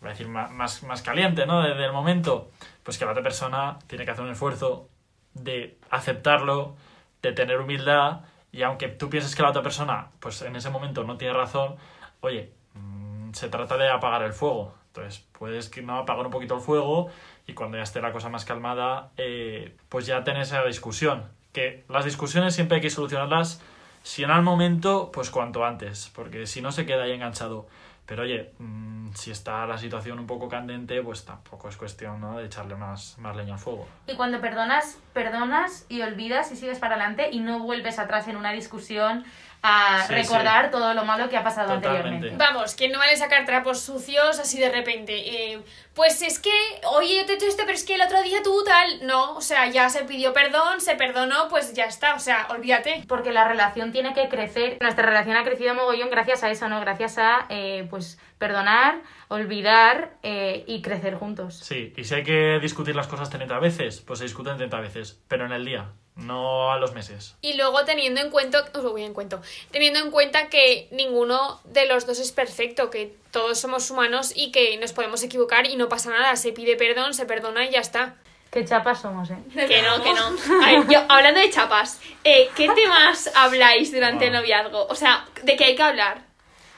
voy 0.00 0.08
a 0.08 0.12
decir, 0.12 0.28
más, 0.28 0.82
más 0.82 1.02
caliente, 1.02 1.46
¿no? 1.46 1.62
Desde 1.62 1.84
el 1.84 1.92
momento, 1.92 2.50
pues 2.82 2.98
que 2.98 3.04
la 3.04 3.12
otra 3.12 3.22
persona 3.22 3.78
tiene 3.86 4.04
que 4.04 4.10
hacer 4.10 4.24
un 4.24 4.30
esfuerzo 4.30 4.88
de 5.34 5.78
aceptarlo, 5.90 6.76
de 7.22 7.32
tener 7.32 7.60
humildad, 7.60 8.20
y 8.52 8.62
aunque 8.62 8.88
tú 8.88 9.10
pienses 9.10 9.34
que 9.34 9.42
la 9.42 9.50
otra 9.50 9.62
persona, 9.62 10.08
pues 10.20 10.42
en 10.42 10.56
ese 10.56 10.70
momento 10.70 11.04
no 11.04 11.16
tiene 11.16 11.34
razón, 11.34 11.76
oye, 12.20 12.52
mm, 12.74 13.32
se 13.32 13.48
trata 13.48 13.76
de 13.76 13.90
apagar 13.90 14.22
el 14.22 14.32
fuego. 14.32 14.74
Entonces, 14.88 15.26
puedes 15.32 15.68
que 15.68 15.82
no 15.82 15.98
apagar 15.98 16.24
un 16.24 16.32
poquito 16.32 16.54
el 16.54 16.62
fuego 16.62 17.10
y 17.46 17.52
cuando 17.52 17.76
ya 17.76 17.82
esté 17.82 18.00
la 18.00 18.12
cosa 18.12 18.30
más 18.30 18.46
calmada, 18.46 19.10
eh, 19.18 19.76
pues 19.90 20.06
ya 20.06 20.24
tenés 20.24 20.48
esa 20.48 20.64
discusión. 20.64 21.24
Que 21.52 21.84
las 21.88 22.06
discusiones 22.06 22.54
siempre 22.54 22.76
hay 22.76 22.82
que 22.82 22.88
solucionarlas, 22.88 23.62
si 24.06 24.22
en 24.22 24.30
al 24.30 24.44
momento, 24.44 25.10
pues 25.12 25.30
cuanto 25.30 25.64
antes, 25.64 26.12
porque 26.14 26.46
si 26.46 26.62
no 26.62 26.70
se 26.70 26.86
queda 26.86 27.02
ahí 27.02 27.10
enganchado. 27.10 27.66
Pero 28.06 28.22
oye, 28.22 28.52
mm, 28.58 29.12
si 29.14 29.30
está 29.30 29.66
la 29.66 29.76
situación 29.78 30.18
un 30.18 30.26
poco 30.26 30.48
candente, 30.48 31.02
pues 31.02 31.24
tampoco 31.24 31.68
es 31.68 31.76
cuestión 31.76 32.20
¿no? 32.20 32.38
de 32.38 32.46
echarle 32.46 32.76
más, 32.76 33.18
más 33.18 33.34
leña 33.36 33.54
al 33.54 33.58
fuego. 33.60 33.86
Y 34.06 34.14
cuando 34.14 34.40
perdonas, 34.40 34.98
perdonas 35.12 35.86
y 35.88 36.02
olvidas 36.02 36.52
y 36.52 36.56
sigues 36.56 36.78
para 36.78 36.94
adelante 36.94 37.28
y 37.32 37.40
no 37.40 37.58
vuelves 37.60 37.98
atrás 37.98 38.28
en 38.28 38.36
una 38.36 38.52
discusión 38.52 39.24
a 39.62 40.04
Sí, 40.06 40.14
recordar 40.14 40.70
todo 40.70 40.94
lo 40.94 41.04
malo 41.04 41.28
que 41.28 41.36
ha 41.36 41.42
pasado 41.42 41.74
Totalmente. 41.74 41.98
anteriormente. 42.08 42.36
Vamos, 42.44 42.74
que 42.76 42.88
no 42.88 42.98
vale 42.98 43.16
sacar 43.16 43.44
trapos 43.46 43.80
sucios 43.80 44.38
así 44.38 44.60
de 44.60 44.70
repente. 44.70 45.14
Eh, 45.54 45.62
pues 45.94 46.20
es 46.22 46.38
que, 46.38 46.52
oye, 46.84 47.16
yo 47.16 47.26
te 47.26 47.32
he 47.32 47.36
hecho 47.36 47.46
esto, 47.46 47.62
pero 47.64 47.74
es 47.74 47.84
que 47.84 47.94
el 47.94 48.02
otro 48.02 48.22
día 48.22 48.42
tú 48.44 48.62
tal. 48.64 49.06
No, 49.06 49.32
o 49.32 49.40
sea, 49.40 49.66
ya 49.68 49.88
se 49.88 50.04
pidió 50.04 50.32
perdón, 50.34 50.80
se 50.80 50.94
perdonó, 50.94 51.48
pues 51.48 51.72
ya 51.72 51.86
está. 51.86 52.14
O 52.14 52.20
sea, 52.20 52.46
olvídate. 52.50 53.02
Porque 53.08 53.32
la 53.32 53.48
relación 53.48 53.90
tiene 53.92 54.12
que 54.12 54.28
crecer. 54.28 54.76
Nuestra 54.80 55.06
relación 55.06 55.36
ha 55.36 55.42
crecido 55.42 55.74
mogollón 55.74 56.10
gracias 56.10 56.44
a 56.44 56.50
eso, 56.50 56.68
¿no? 56.68 56.80
Gracias 56.80 57.18
a, 57.18 57.46
eh, 57.48 57.86
pues, 57.96 58.18
perdonar, 58.36 59.00
olvidar 59.28 60.18
eh, 60.22 60.64
y 60.66 60.82
crecer 60.82 61.14
juntos. 61.14 61.56
Sí, 61.56 61.94
y 61.96 62.04
si 62.04 62.14
hay 62.14 62.24
que 62.24 62.58
discutir 62.60 62.94
las 62.94 63.06
cosas 63.06 63.30
30 63.30 63.58
veces, 63.58 64.02
pues 64.06 64.18
se 64.18 64.26
discuten 64.26 64.58
30 64.58 64.80
veces, 64.80 65.18
pero 65.28 65.46
en 65.46 65.52
el 65.52 65.64
día, 65.64 65.92
no 66.14 66.70
a 66.70 66.78
los 66.78 66.92
meses. 66.92 67.36
Y 67.40 67.54
luego 67.54 67.86
teniendo 67.86 68.20
en 68.20 68.30
cuenta, 68.30 68.66
os 68.74 68.84
lo 68.84 68.90
voy 68.90 69.04
en 69.04 69.14
cuenta, 69.14 69.40
teniendo 69.70 70.00
en 70.00 70.10
cuenta 70.10 70.50
que 70.50 70.88
ninguno 70.90 71.58
de 71.64 71.86
los 71.86 72.06
dos 72.06 72.18
es 72.18 72.32
perfecto, 72.32 72.90
que 72.90 73.14
todos 73.30 73.58
somos 73.58 73.90
humanos 73.90 74.32
y 74.36 74.52
que 74.52 74.76
nos 74.76 74.92
podemos 74.92 75.22
equivocar 75.22 75.64
y 75.64 75.76
no 75.76 75.88
pasa 75.88 76.10
nada. 76.10 76.36
Se 76.36 76.52
pide 76.52 76.76
perdón, 76.76 77.14
se 77.14 77.24
perdona 77.24 77.64
y 77.64 77.70
ya 77.70 77.80
está. 77.80 78.16
Qué 78.50 78.62
chapas 78.64 79.00
somos, 79.00 79.30
¿eh? 79.30 79.38
Que 79.54 79.80
no, 79.80 80.02
que 80.02 80.12
no. 80.12 80.26
A 80.62 80.72
ver, 80.72 80.86
yo, 80.88 81.00
hablando 81.08 81.40
de 81.40 81.48
chapas, 81.50 81.98
eh, 82.24 82.48
¿qué 82.54 82.68
temas 82.68 83.30
habláis 83.34 83.90
durante 83.90 84.26
el 84.26 84.32
noviazgo? 84.34 84.86
O 84.86 84.94
sea, 84.94 85.26
¿de 85.42 85.56
qué 85.56 85.64
hay 85.64 85.76
que 85.76 85.82
hablar? 85.82 86.25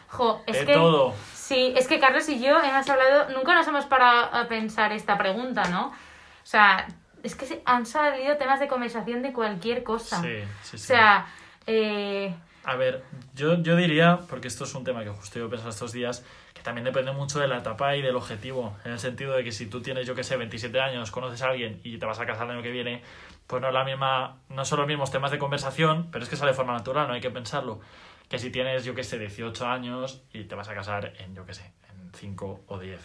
Jo, 0.09 0.43
es 0.47 0.61
de 0.61 0.67
que... 0.67 0.73
todo. 0.73 1.15
Sí, 1.33 1.73
es 1.77 1.87
que 1.87 1.99
Carlos 1.99 2.29
y 2.29 2.41
yo 2.41 2.59
hemos 2.61 2.89
hablado, 2.89 3.31
nunca 3.31 3.55
nos 3.55 3.67
hemos 3.69 3.87
parado 3.87 4.35
a 4.35 4.49
pensar 4.49 4.93
esta 4.93 5.17
pregunta, 5.17 5.69
¿no? 5.69 5.89
O 5.89 6.47
sea, 6.51 6.87
es 7.23 7.35
que 7.35 7.63
han 7.65 7.87
salido 7.87 8.37
temas 8.37 8.61
de 8.61 8.69
conversación 8.69 9.23
de 9.23 9.33
cualquier 9.33 9.83
cosa. 9.83 10.21
Sí, 10.21 10.41
sí, 10.63 10.77
sí. 10.77 10.77
O 10.77 10.79
sea, 10.79 11.27
eh, 11.67 12.35
A 12.65 12.77
ver, 12.77 13.05
yo, 13.35 13.63
yo 13.63 13.77
diría, 13.77 14.19
porque 14.29 14.49
esto 14.49 14.65
es 14.65 14.75
un 14.75 14.85
tema 14.85 15.05
que 15.05 15.11
justo 15.11 15.39
yo 15.39 15.47
he 15.47 15.49
pensado 15.49 15.71
estos 15.71 15.93
días, 15.93 16.25
que 16.55 16.63
también 16.63 16.85
depende 16.85 17.13
mucho 17.13 17.39
de 17.39 17.49
la 17.49 17.59
etapa 17.59 17.97
y 17.97 18.03
del 18.03 18.17
objetivo. 18.17 18.77
En 18.85 18.93
el 18.93 18.99
sentido 18.99 19.35
de 19.35 19.45
que 19.45 19.53
si 19.53 19.67
tú 19.67 19.81
tienes, 19.81 20.07
yo 20.07 20.15
que 20.15 20.25
sé, 20.25 20.37
27 20.37 20.81
años, 20.81 21.11
conoces 21.11 21.43
a 21.43 21.49
alguien 21.49 21.81
y 21.85 21.99
te 21.99 22.07
vas 22.07 22.21
a 22.21 22.27
casar 22.27 22.47
el 22.47 22.53
año 22.53 22.63
que 22.63 22.71
viene, 22.71 23.03
pues 23.47 23.63
no 23.63 23.69
es 23.69 23.75
la 23.75 23.85
misma, 23.85 24.37
no 24.49 24.65
son 24.65 24.79
los 24.81 24.89
mismos 24.89 25.11
temas 25.11 25.31
de 25.31 25.39
conversación, 25.39 26.09
pero 26.11 26.25
es 26.25 26.31
que 26.31 26.37
sale 26.37 26.51
de 26.51 26.57
forma 26.57 26.73
natural, 26.75 27.09
no 27.09 27.15
hay 27.15 27.21
que 27.21 27.31
pensarlo. 27.31 27.81
Que 28.29 28.39
si 28.39 28.51
tienes, 28.51 28.85
yo 28.85 28.95
que 28.95 29.05
sé, 29.05 29.19
18 29.19 29.67
años 29.67 30.23
y 30.33 30.45
te 30.45 30.55
vas 30.55 30.69
a 30.69 30.75
casar 30.75 31.13
en, 31.19 31.35
yo 31.35 31.47
que 31.47 31.55
sé, 31.55 31.73
en 31.91 32.13
5 32.15 32.61
o 32.67 32.79
10. 32.79 33.01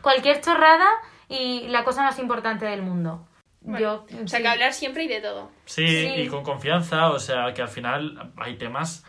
cualquier 0.00 0.40
chorrada 0.40 0.86
y 1.28 1.66
la 1.68 1.82
cosa 1.84 2.02
más 2.02 2.18
importante 2.18 2.64
del 2.66 2.82
mundo. 2.82 3.26
yo, 3.62 4.04
O 4.22 4.28
sea, 4.28 4.38
sí. 4.38 4.42
que 4.42 4.48
hablar 4.48 4.72
siempre 4.74 5.04
y 5.04 5.08
de 5.08 5.20
todo. 5.22 5.50
Sí, 5.64 5.86
Sí. 5.88 6.06
y 6.22 6.28
con 6.28 6.42
confianza, 6.44 7.10
o 7.10 7.18
sea, 7.18 7.52
que 7.54 7.62
al 7.62 7.68
final 7.68 8.32
hay 8.36 8.56
temas, 8.58 9.04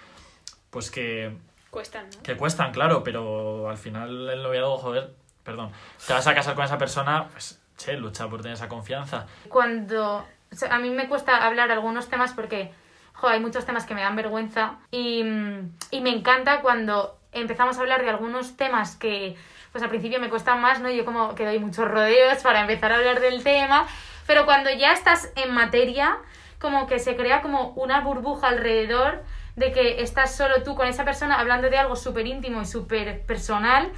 pues 0.70 0.90
que 0.92 1.38
Cuestan, 1.70 2.10
¿no? 2.10 2.24
Que 2.24 2.38
cuestan, 2.38 2.72
claro, 2.72 3.04
pero 3.04 3.70
al 3.70 3.78
final 3.78 4.30
el 4.30 4.42
noviazgo, 4.42 4.78
joder, 4.78 5.14
perdón, 5.44 5.72
te 6.08 6.14
vas 6.14 6.26
a 6.26 6.34
casar 6.34 6.56
con 6.56 6.64
esa 6.64 6.78
persona, 6.78 7.28
pues, 7.34 7.62
che, 7.78 7.98
lucha 7.98 8.30
por 8.30 8.42
tener 8.42 8.54
esa 8.56 8.70
confianza. 8.70 9.26
cuando 9.50 10.26
o 10.52 10.56
sea, 10.56 10.74
a 10.74 10.80
mí 10.80 10.90
me 10.90 11.10
cuesta 11.10 11.46
hablar 11.46 11.70
algunos 11.72 12.08
temas 12.08 12.32
porque 12.32 12.72
jo, 13.16 13.28
hay 13.28 13.40
muchos 13.40 13.66
temas 13.66 13.86
que 13.86 13.96
me 13.96 14.02
dan 14.02 14.16
vergüenza 14.16 14.76
y, 14.92 15.24
mm, 15.24 15.78
y 15.92 16.02
me 16.02 16.12
encanta 16.12 16.62
cuando 16.62 17.18
empezamos 17.32 17.78
a 17.78 17.82
hablar 17.82 18.04
de 18.04 18.10
algunos 18.10 18.56
temas 18.58 18.96
que 18.96 19.36
pues 19.72 19.84
al 19.84 19.90
principio 19.90 20.22
me 20.22 20.30
cuestan 20.30 20.62
más, 20.62 20.80
¿no? 20.80 20.90
Yo 20.90 21.04
como 21.04 21.36
que 21.36 21.46
doy 21.46 21.60
muchos 21.60 21.86
rodeos 21.86 22.38
para 22.44 22.62
empezar 22.62 22.94
a 22.94 22.96
hablar 22.96 23.20
del 23.20 23.44
tema, 23.44 23.86
pero 24.26 24.46
cuando 24.46 24.70
ya 24.70 24.94
estás 24.94 25.34
en 25.36 25.54
materia, 25.54 26.18
como 26.60 26.88
que 26.88 26.98
se 26.98 27.18
crea 27.18 27.42
como 27.42 27.72
una 27.72 28.00
burbuja 28.00 28.48
alrededor 28.48 29.22
de 29.58 29.74
que 29.74 30.02
estás 30.02 30.36
solo 30.36 30.64
tú 30.64 30.76
con 30.76 30.88
esa 30.88 31.04
persona 31.04 31.40
hablando 31.40 31.70
de 31.70 31.78
algo 31.78 31.98
súper 31.98 32.26
íntimo 32.26 32.62
y 32.62 32.66
súper 32.66 33.26
personal, 33.26 33.92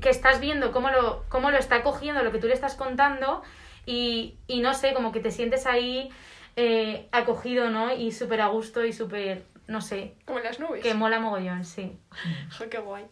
que 0.00 0.10
estás 0.10 0.40
viendo 0.40 0.72
cómo 0.72 0.90
lo, 0.90 1.24
cómo 1.28 1.52
lo 1.52 1.58
está 1.58 1.82
cogiendo 1.82 2.24
lo 2.24 2.32
que 2.32 2.38
tú 2.38 2.48
le 2.48 2.54
estás 2.54 2.74
contando 2.74 3.42
y, 3.86 4.36
y 4.48 4.60
no 4.60 4.74
sé, 4.74 4.94
como 4.94 5.12
que 5.12 5.20
te 5.20 5.30
sientes 5.30 5.64
ahí 5.66 6.10
eh, 6.56 7.08
acogido, 7.12 7.70
¿no? 7.70 7.94
Y 7.94 8.12
súper 8.12 8.40
a 8.40 8.48
gusto 8.48 8.84
y 8.84 8.92
súper, 8.92 9.44
no 9.66 9.80
sé, 9.80 10.14
Como 10.24 10.38
en 10.38 10.44
las 10.44 10.58
nubes. 10.60 10.82
que 10.82 10.94
mola 10.94 11.18
mogollón, 11.20 11.64
sí. 11.64 11.92
Jo, 12.58 12.64
qué 12.70 12.78
guay. 12.78 13.04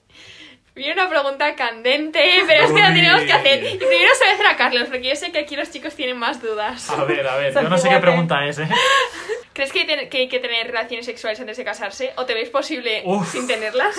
Viene 0.74 0.92
una 0.92 1.08
pregunta 1.08 1.56
candente, 1.56 2.20
pero 2.46 2.64
es 2.64 2.72
que 2.72 2.80
la 2.80 2.94
tenemos 2.94 3.22
que 3.22 3.32
hacer. 3.32 3.64
Y 3.64 3.76
primero 3.78 4.10
se 4.14 4.24
voy 4.24 4.30
a 4.30 4.34
hacer 4.34 4.46
a 4.46 4.56
Carlos, 4.56 4.88
porque 4.88 5.08
yo 5.08 5.16
sé 5.16 5.32
que 5.32 5.38
aquí 5.40 5.56
los 5.56 5.70
chicos 5.70 5.94
tienen 5.94 6.16
más 6.18 6.40
dudas. 6.40 6.88
A 6.90 7.04
ver, 7.04 7.26
a 7.26 7.36
ver, 7.36 7.52
yo 7.54 7.68
no 7.68 7.78
sé 7.78 7.88
qué 7.88 7.98
pregunta 7.98 8.44
es, 8.46 8.58
¿eh? 8.60 8.68
¿Crees 9.52 9.72
que 9.72 9.80
hay, 9.80 9.86
ten- 9.88 10.08
que 10.08 10.18
hay 10.18 10.28
que 10.28 10.38
tener 10.38 10.68
relaciones 10.68 11.04
sexuales 11.04 11.40
antes 11.40 11.56
de 11.56 11.64
casarse? 11.64 12.12
¿O 12.16 12.26
te 12.26 12.34
veis 12.34 12.48
posible 12.48 13.02
Uf. 13.04 13.28
sin 13.32 13.48
tenerlas? 13.48 13.96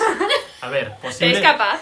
A 0.62 0.68
ver, 0.68 0.94
¿Te 0.96 1.02
posible, 1.08 1.34
veis 1.34 1.44
capaz? 1.44 1.80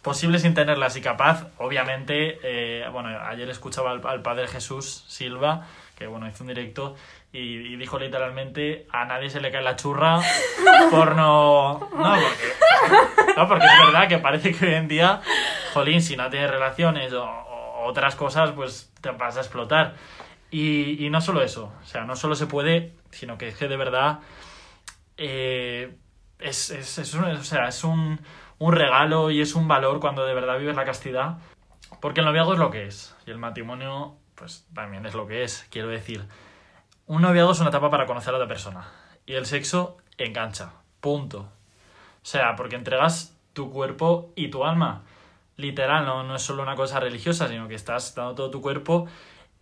posible 0.00 0.38
sin 0.38 0.54
tenerlas 0.54 0.96
y 0.96 1.02
capaz, 1.02 1.48
obviamente, 1.58 2.38
eh, 2.42 2.88
bueno, 2.90 3.10
ayer 3.28 3.50
escuchaba 3.50 3.90
al, 3.90 4.00
al 4.06 4.22
padre 4.22 4.48
Jesús 4.48 5.04
Silva, 5.06 5.66
que 6.00 6.06
bueno, 6.06 6.26
hizo 6.26 6.44
un 6.44 6.48
directo 6.48 6.96
y, 7.30 7.76
dijo 7.76 7.98
literalmente, 7.98 8.86
a 8.90 9.04
nadie 9.04 9.28
se 9.28 9.38
le 9.38 9.52
cae 9.52 9.60
la 9.60 9.76
churra 9.76 10.18
por 10.90 11.14
no... 11.14 11.78
No, 11.78 12.14
porque, 12.14 13.36
no, 13.36 13.48
porque 13.48 13.66
es 13.66 13.84
verdad 13.84 14.08
que 14.08 14.16
parece 14.16 14.54
que 14.54 14.64
hoy 14.64 14.74
en 14.76 14.88
día, 14.88 15.20
jolín, 15.74 16.00
si 16.00 16.16
no 16.16 16.30
tienes 16.30 16.50
relaciones 16.50 17.12
o, 17.12 17.22
o 17.22 17.84
otras 17.84 18.16
cosas, 18.16 18.52
pues 18.52 18.90
te 19.02 19.10
vas 19.10 19.36
a 19.36 19.40
explotar. 19.40 19.94
Y, 20.50 21.04
y 21.04 21.10
no 21.10 21.20
solo 21.20 21.42
eso, 21.42 21.70
o 21.82 21.84
sea, 21.84 22.04
no 22.04 22.16
solo 22.16 22.34
se 22.34 22.46
puede, 22.46 22.94
sino 23.10 23.36
que 23.36 23.48
es 23.48 23.56
que 23.56 23.68
de 23.68 23.76
verdad 23.76 24.20
eh, 25.18 25.98
es, 26.38 26.70
es, 26.70 26.96
es 26.96 27.12
un, 27.12 27.24
o 27.24 27.44
sea, 27.44 27.68
es 27.68 27.84
un, 27.84 28.18
un 28.58 28.72
regalo 28.72 29.30
y 29.30 29.42
es 29.42 29.54
un 29.54 29.68
valor 29.68 30.00
cuando 30.00 30.24
de 30.24 30.32
verdad 30.32 30.58
vives 30.58 30.76
la 30.76 30.86
castidad. 30.86 31.36
Porque 32.00 32.20
el 32.20 32.26
noviazgo 32.26 32.54
es 32.54 32.58
lo 32.58 32.70
que 32.70 32.86
es. 32.86 33.14
Y 33.26 33.30
el 33.30 33.36
matrimonio, 33.36 34.16
pues 34.40 34.66
también 34.74 35.04
es 35.04 35.14
lo 35.14 35.26
que 35.26 35.44
es. 35.44 35.66
Quiero 35.70 35.88
decir, 35.88 36.26
un 37.06 37.20
noviazgo 37.20 37.52
es 37.52 37.60
una 37.60 37.68
etapa 37.68 37.90
para 37.90 38.06
conocer 38.06 38.32
a 38.32 38.38
otra 38.38 38.48
persona. 38.48 38.88
Y 39.26 39.34
el 39.34 39.44
sexo 39.44 39.98
engancha. 40.16 40.72
Punto. 41.00 41.40
O 41.40 42.24
sea, 42.24 42.56
porque 42.56 42.76
entregas 42.76 43.38
tu 43.52 43.70
cuerpo 43.70 44.32
y 44.34 44.48
tu 44.48 44.64
alma. 44.64 45.04
Literal, 45.56 46.06
no, 46.06 46.22
no 46.22 46.36
es 46.36 46.42
solo 46.42 46.62
una 46.62 46.74
cosa 46.74 47.00
religiosa, 47.00 47.48
sino 47.48 47.68
que 47.68 47.74
estás 47.74 48.14
dando 48.14 48.34
todo 48.34 48.50
tu 48.50 48.62
cuerpo 48.62 49.06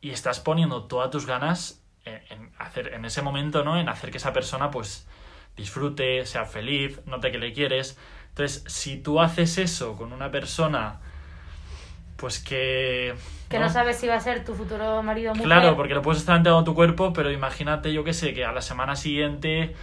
y 0.00 0.10
estás 0.10 0.38
poniendo 0.38 0.84
todas 0.84 1.10
tus 1.10 1.26
ganas 1.26 1.84
en, 2.04 2.22
en 2.30 2.52
hacer, 2.58 2.94
en 2.94 3.04
ese 3.04 3.20
momento, 3.20 3.64
¿no? 3.64 3.78
En 3.80 3.88
hacer 3.88 4.12
que 4.12 4.18
esa 4.18 4.32
persona, 4.32 4.70
pues, 4.70 5.08
disfrute, 5.56 6.24
sea 6.24 6.44
feliz, 6.44 7.04
note 7.04 7.32
que 7.32 7.38
le 7.38 7.52
quieres. 7.52 7.98
Entonces, 8.28 8.62
si 8.68 9.02
tú 9.02 9.20
haces 9.20 9.58
eso 9.58 9.96
con 9.96 10.12
una 10.12 10.30
persona, 10.30 11.00
pues 12.18 12.40
que... 12.40 13.14
Que 13.48 13.58
no, 13.58 13.70
sabes 13.70 13.96
si 13.96 14.08
va 14.08 14.16
a 14.16 14.20
ser 14.20 14.44
tu 14.44 14.54
futuro 14.54 15.02
marido 15.02 15.32
o 15.32 15.34
mujer. 15.34 15.46
Claro, 15.46 15.76
porque 15.76 15.94
lo 15.94 16.02
puedes 16.02 16.20
estar 16.20 16.36
entregando 16.36 16.64
tu 16.64 16.74
cuerpo, 16.74 17.12
pero 17.12 17.30
imagínate, 17.30 17.92
yo 17.92 18.04
qué 18.04 18.12
sé, 18.12 18.34
que 18.34 18.44
a 18.44 18.52
la 18.52 18.60
semana 18.60 18.96
siguiente 18.96 19.74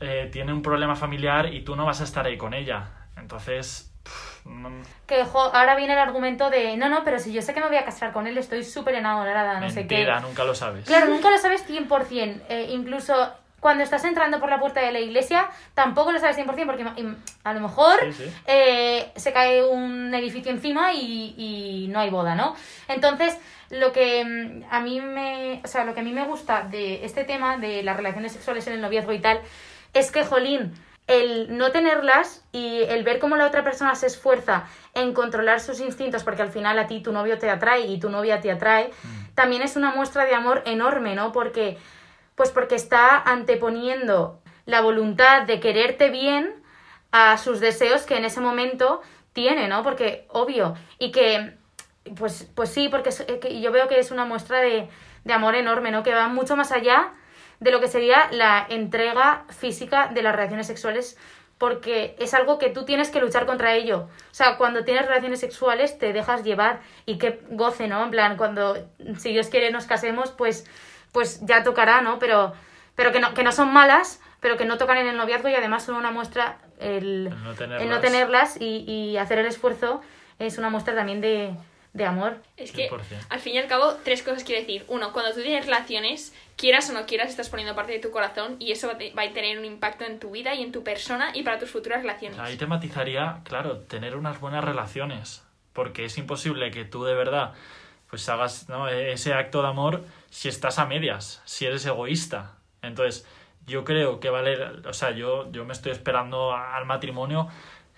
eh, 0.00 0.28
tiene 0.32 0.52
un 0.52 0.62
problema 0.62 0.94
familiar 0.94 1.52
y 1.52 1.62
tú 1.62 1.76
no 1.76 1.84
vas 1.84 2.00
a 2.00 2.04
estar 2.04 2.24
ahí 2.24 2.38
con 2.38 2.54
ella. 2.54 2.90
Entonces... 3.16 3.92
Que 5.06 5.24
jo, 5.24 5.40
ahora 5.52 5.74
viene 5.74 5.94
el 5.94 5.98
argumento 5.98 6.50
de, 6.50 6.76
no, 6.76 6.88
no, 6.88 7.02
pero 7.02 7.18
si 7.18 7.32
yo 7.32 7.42
sé 7.42 7.52
que 7.52 7.58
me 7.60 7.66
voy 7.66 7.78
a 7.78 7.84
casar 7.84 8.12
con 8.12 8.28
él, 8.28 8.38
estoy 8.38 8.62
súper 8.62 8.94
enamorada, 8.94 9.58
no 9.58 9.68
sé 9.68 9.88
qué. 9.88 10.06
nunca 10.22 10.44
lo 10.44 10.54
sabes. 10.54 10.86
Claro, 10.86 11.08
nunca 11.08 11.30
lo 11.30 11.38
sabes 11.38 11.68
100%. 11.68 12.42
Eh, 12.48 12.68
incluso 12.70 13.34
cuando 13.66 13.82
estás 13.82 14.04
entrando 14.04 14.38
por 14.38 14.48
la 14.48 14.60
puerta 14.60 14.80
de 14.80 14.92
la 14.92 15.00
iglesia, 15.00 15.48
tampoco 15.74 16.12
lo 16.12 16.20
sabes 16.20 16.36
100% 16.38 16.66
porque 16.66 16.84
a 17.42 17.52
lo 17.52 17.58
mejor 17.60 17.98
Sí, 18.12 18.12
sí. 18.12 18.32
eh, 18.46 19.10
se 19.16 19.32
cae 19.32 19.64
un 19.64 20.14
edificio 20.14 20.52
encima 20.52 20.92
y, 20.92 21.34
y 21.36 21.88
no 21.88 21.98
hay 21.98 22.10
boda, 22.10 22.36
¿no? 22.36 22.54
Entonces, 22.86 23.36
lo 23.70 23.90
que 23.90 24.24
mm, 24.24 24.72
a 24.72 24.78
mí 24.82 25.00
me, 25.00 25.60
o 25.64 25.66
sea, 25.66 25.82
lo 25.84 25.94
que 25.94 26.00
a 26.00 26.04
mí 26.04 26.12
me 26.12 26.22
gusta 26.26 26.62
de 26.62 27.04
este 27.04 27.24
tema 27.24 27.56
de 27.56 27.82
las 27.82 27.96
relaciones 27.96 28.30
sexuales 28.30 28.64
en 28.68 28.74
el 28.74 28.80
noviazgo 28.80 29.12
y 29.12 29.18
tal 29.18 29.40
es 29.94 30.12
que, 30.12 30.24
jolín, 30.24 30.72
el 31.08 31.56
no 31.58 31.72
tenerlas 31.72 32.44
y 32.52 32.82
el 32.88 33.02
ver 33.02 33.18
cómo 33.18 33.34
la 33.36 33.46
otra 33.46 33.64
persona 33.64 33.96
se 33.96 34.06
esfuerza 34.06 34.64
en 34.94 35.12
controlar 35.12 35.58
sus 35.58 35.80
instintos, 35.80 36.22
porque 36.22 36.42
al 36.42 36.52
final 36.52 36.78
a 36.78 36.86
ti 36.86 37.00
tu 37.00 37.10
novio 37.12 37.36
te 37.38 37.50
atrae 37.50 37.80
y 37.86 37.98
tu 37.98 38.10
novia 38.10 38.40
te 38.40 38.52
atrae, 38.52 38.90
también 39.34 39.62
es 39.62 39.74
una 39.74 39.90
muestra 39.92 40.24
de 40.24 40.34
amor 40.36 40.62
enorme, 40.66 41.16
¿no? 41.16 41.32
Porque, 41.32 41.78
pues 42.36 42.50
porque 42.50 42.76
está 42.76 43.20
anteponiendo 43.20 44.40
la 44.66 44.80
voluntad 44.80 45.42
de 45.42 45.58
quererte 45.58 46.10
bien 46.10 46.62
a 47.10 47.38
sus 47.38 47.60
deseos 47.60 48.02
que 48.02 48.16
en 48.16 48.24
ese 48.24 48.40
momento 48.40 49.00
tiene, 49.32 49.68
¿no? 49.68 49.82
Porque, 49.82 50.26
obvio, 50.28 50.74
y 50.98 51.10
que, 51.10 51.56
pues, 52.16 52.48
pues 52.54 52.70
sí, 52.70 52.88
porque 52.88 53.10
eh, 53.26 53.60
yo 53.60 53.72
veo 53.72 53.88
que 53.88 53.98
es 53.98 54.10
una 54.10 54.24
muestra 54.24 54.60
de, 54.60 54.88
de 55.24 55.32
amor 55.32 55.54
enorme, 55.54 55.90
¿no? 55.90 56.02
Que 56.02 56.14
va 56.14 56.28
mucho 56.28 56.56
más 56.56 56.72
allá 56.72 57.12
de 57.60 57.70
lo 57.70 57.80
que 57.80 57.88
sería 57.88 58.28
la 58.32 58.66
entrega 58.68 59.44
física 59.48 60.08
de 60.12 60.22
las 60.22 60.34
relaciones 60.36 60.66
sexuales 60.66 61.18
porque 61.58 62.16
es 62.18 62.34
algo 62.34 62.58
que 62.58 62.68
tú 62.68 62.84
tienes 62.84 63.10
que 63.10 63.20
luchar 63.20 63.46
contra 63.46 63.74
ello. 63.74 64.08
O 64.30 64.34
sea, 64.34 64.58
cuando 64.58 64.84
tienes 64.84 65.06
relaciones 65.06 65.40
sexuales 65.40 65.98
te 65.98 66.12
dejas 66.12 66.44
llevar 66.44 66.80
y 67.06 67.18
que 67.18 67.40
goce, 67.50 67.88
¿no? 67.88 68.04
En 68.04 68.10
plan, 68.10 68.36
cuando, 68.36 68.76
si 69.16 69.32
Dios 69.32 69.48
quiere, 69.48 69.70
nos 69.70 69.86
casemos, 69.86 70.32
pues, 70.32 70.66
pues 71.16 71.40
ya 71.46 71.62
tocará, 71.62 72.02
¿no? 72.02 72.18
Pero, 72.18 72.52
pero 72.94 73.10
que, 73.10 73.20
no, 73.20 73.32
que 73.32 73.42
no 73.42 73.50
son 73.52 73.72
malas, 73.72 74.20
pero 74.40 74.58
que 74.58 74.66
no 74.66 74.76
tocan 74.76 74.98
en 74.98 75.06
el 75.06 75.16
noviazgo 75.16 75.48
y 75.48 75.54
además 75.54 75.82
son 75.86 75.94
una 75.96 76.10
muestra, 76.10 76.58
el, 76.78 77.28
El 77.28 77.42
no 77.42 77.54
tenerlas. 77.54 77.82
el 77.82 77.88
no 77.88 78.00
tenerlas 78.00 78.60
y, 78.60 78.84
y 78.86 79.16
hacer 79.16 79.38
el 79.38 79.46
esfuerzo 79.46 80.02
es 80.38 80.58
una 80.58 80.68
muestra 80.68 80.94
también 80.94 81.22
de, 81.22 81.54
de 81.94 82.04
amor. 82.04 82.36
Es 82.58 82.70
que, 82.70 82.90
100%. 82.90 83.00
al 83.30 83.40
fin 83.40 83.54
y 83.54 83.58
al 83.58 83.66
cabo, 83.66 83.94
tres 84.04 84.22
cosas 84.22 84.44
quiero 84.44 84.60
decir. 84.60 84.84
Uno, 84.88 85.14
cuando 85.14 85.32
tú 85.32 85.40
tienes 85.40 85.64
relaciones, 85.64 86.34
quieras 86.58 86.90
o 86.90 86.92
no 86.92 87.06
quieras, 87.06 87.30
estás 87.30 87.48
poniendo 87.48 87.74
parte 87.74 87.92
de 87.92 87.98
tu 87.98 88.10
corazón 88.10 88.56
y 88.58 88.72
eso 88.72 88.88
va 88.88 88.92
a 88.92 88.98
te- 88.98 89.12
va 89.14 89.22
a 89.22 89.32
tener 89.32 89.58
un 89.58 89.64
impacto 89.64 90.04
en 90.04 90.18
tu 90.18 90.32
vida 90.32 90.54
y 90.54 90.62
en 90.62 90.70
tu 90.70 90.84
persona 90.84 91.30
y 91.32 91.44
para 91.44 91.58
tus 91.58 91.70
futuras 91.70 92.02
relaciones. 92.02 92.38
Ahí 92.38 92.58
te 92.58 92.66
matizaría, 92.66 93.40
claro, 93.44 93.78
tener 93.78 94.16
unas 94.16 94.38
buenas 94.38 94.62
relaciones. 94.62 95.42
Porque 95.72 96.04
es 96.04 96.18
imposible 96.18 96.70
que 96.70 96.84
tú 96.84 97.04
de 97.04 97.14
verdad 97.14 97.54
pues 98.08 98.28
hagas 98.28 98.68
¿no? 98.68 98.88
ese 98.88 99.34
acto 99.34 99.62
de 99.62 99.68
amor 99.68 100.04
si 100.30 100.48
estás 100.48 100.78
a 100.78 100.86
medias, 100.86 101.42
si 101.44 101.66
eres 101.66 101.84
egoísta. 101.86 102.56
Entonces, 102.82 103.26
yo 103.66 103.84
creo 103.84 104.20
que 104.20 104.30
vale, 104.30 104.56
o 104.86 104.92
sea, 104.92 105.10
yo, 105.10 105.50
yo 105.50 105.64
me 105.64 105.72
estoy 105.72 105.92
esperando 105.92 106.54
al 106.54 106.86
matrimonio, 106.86 107.48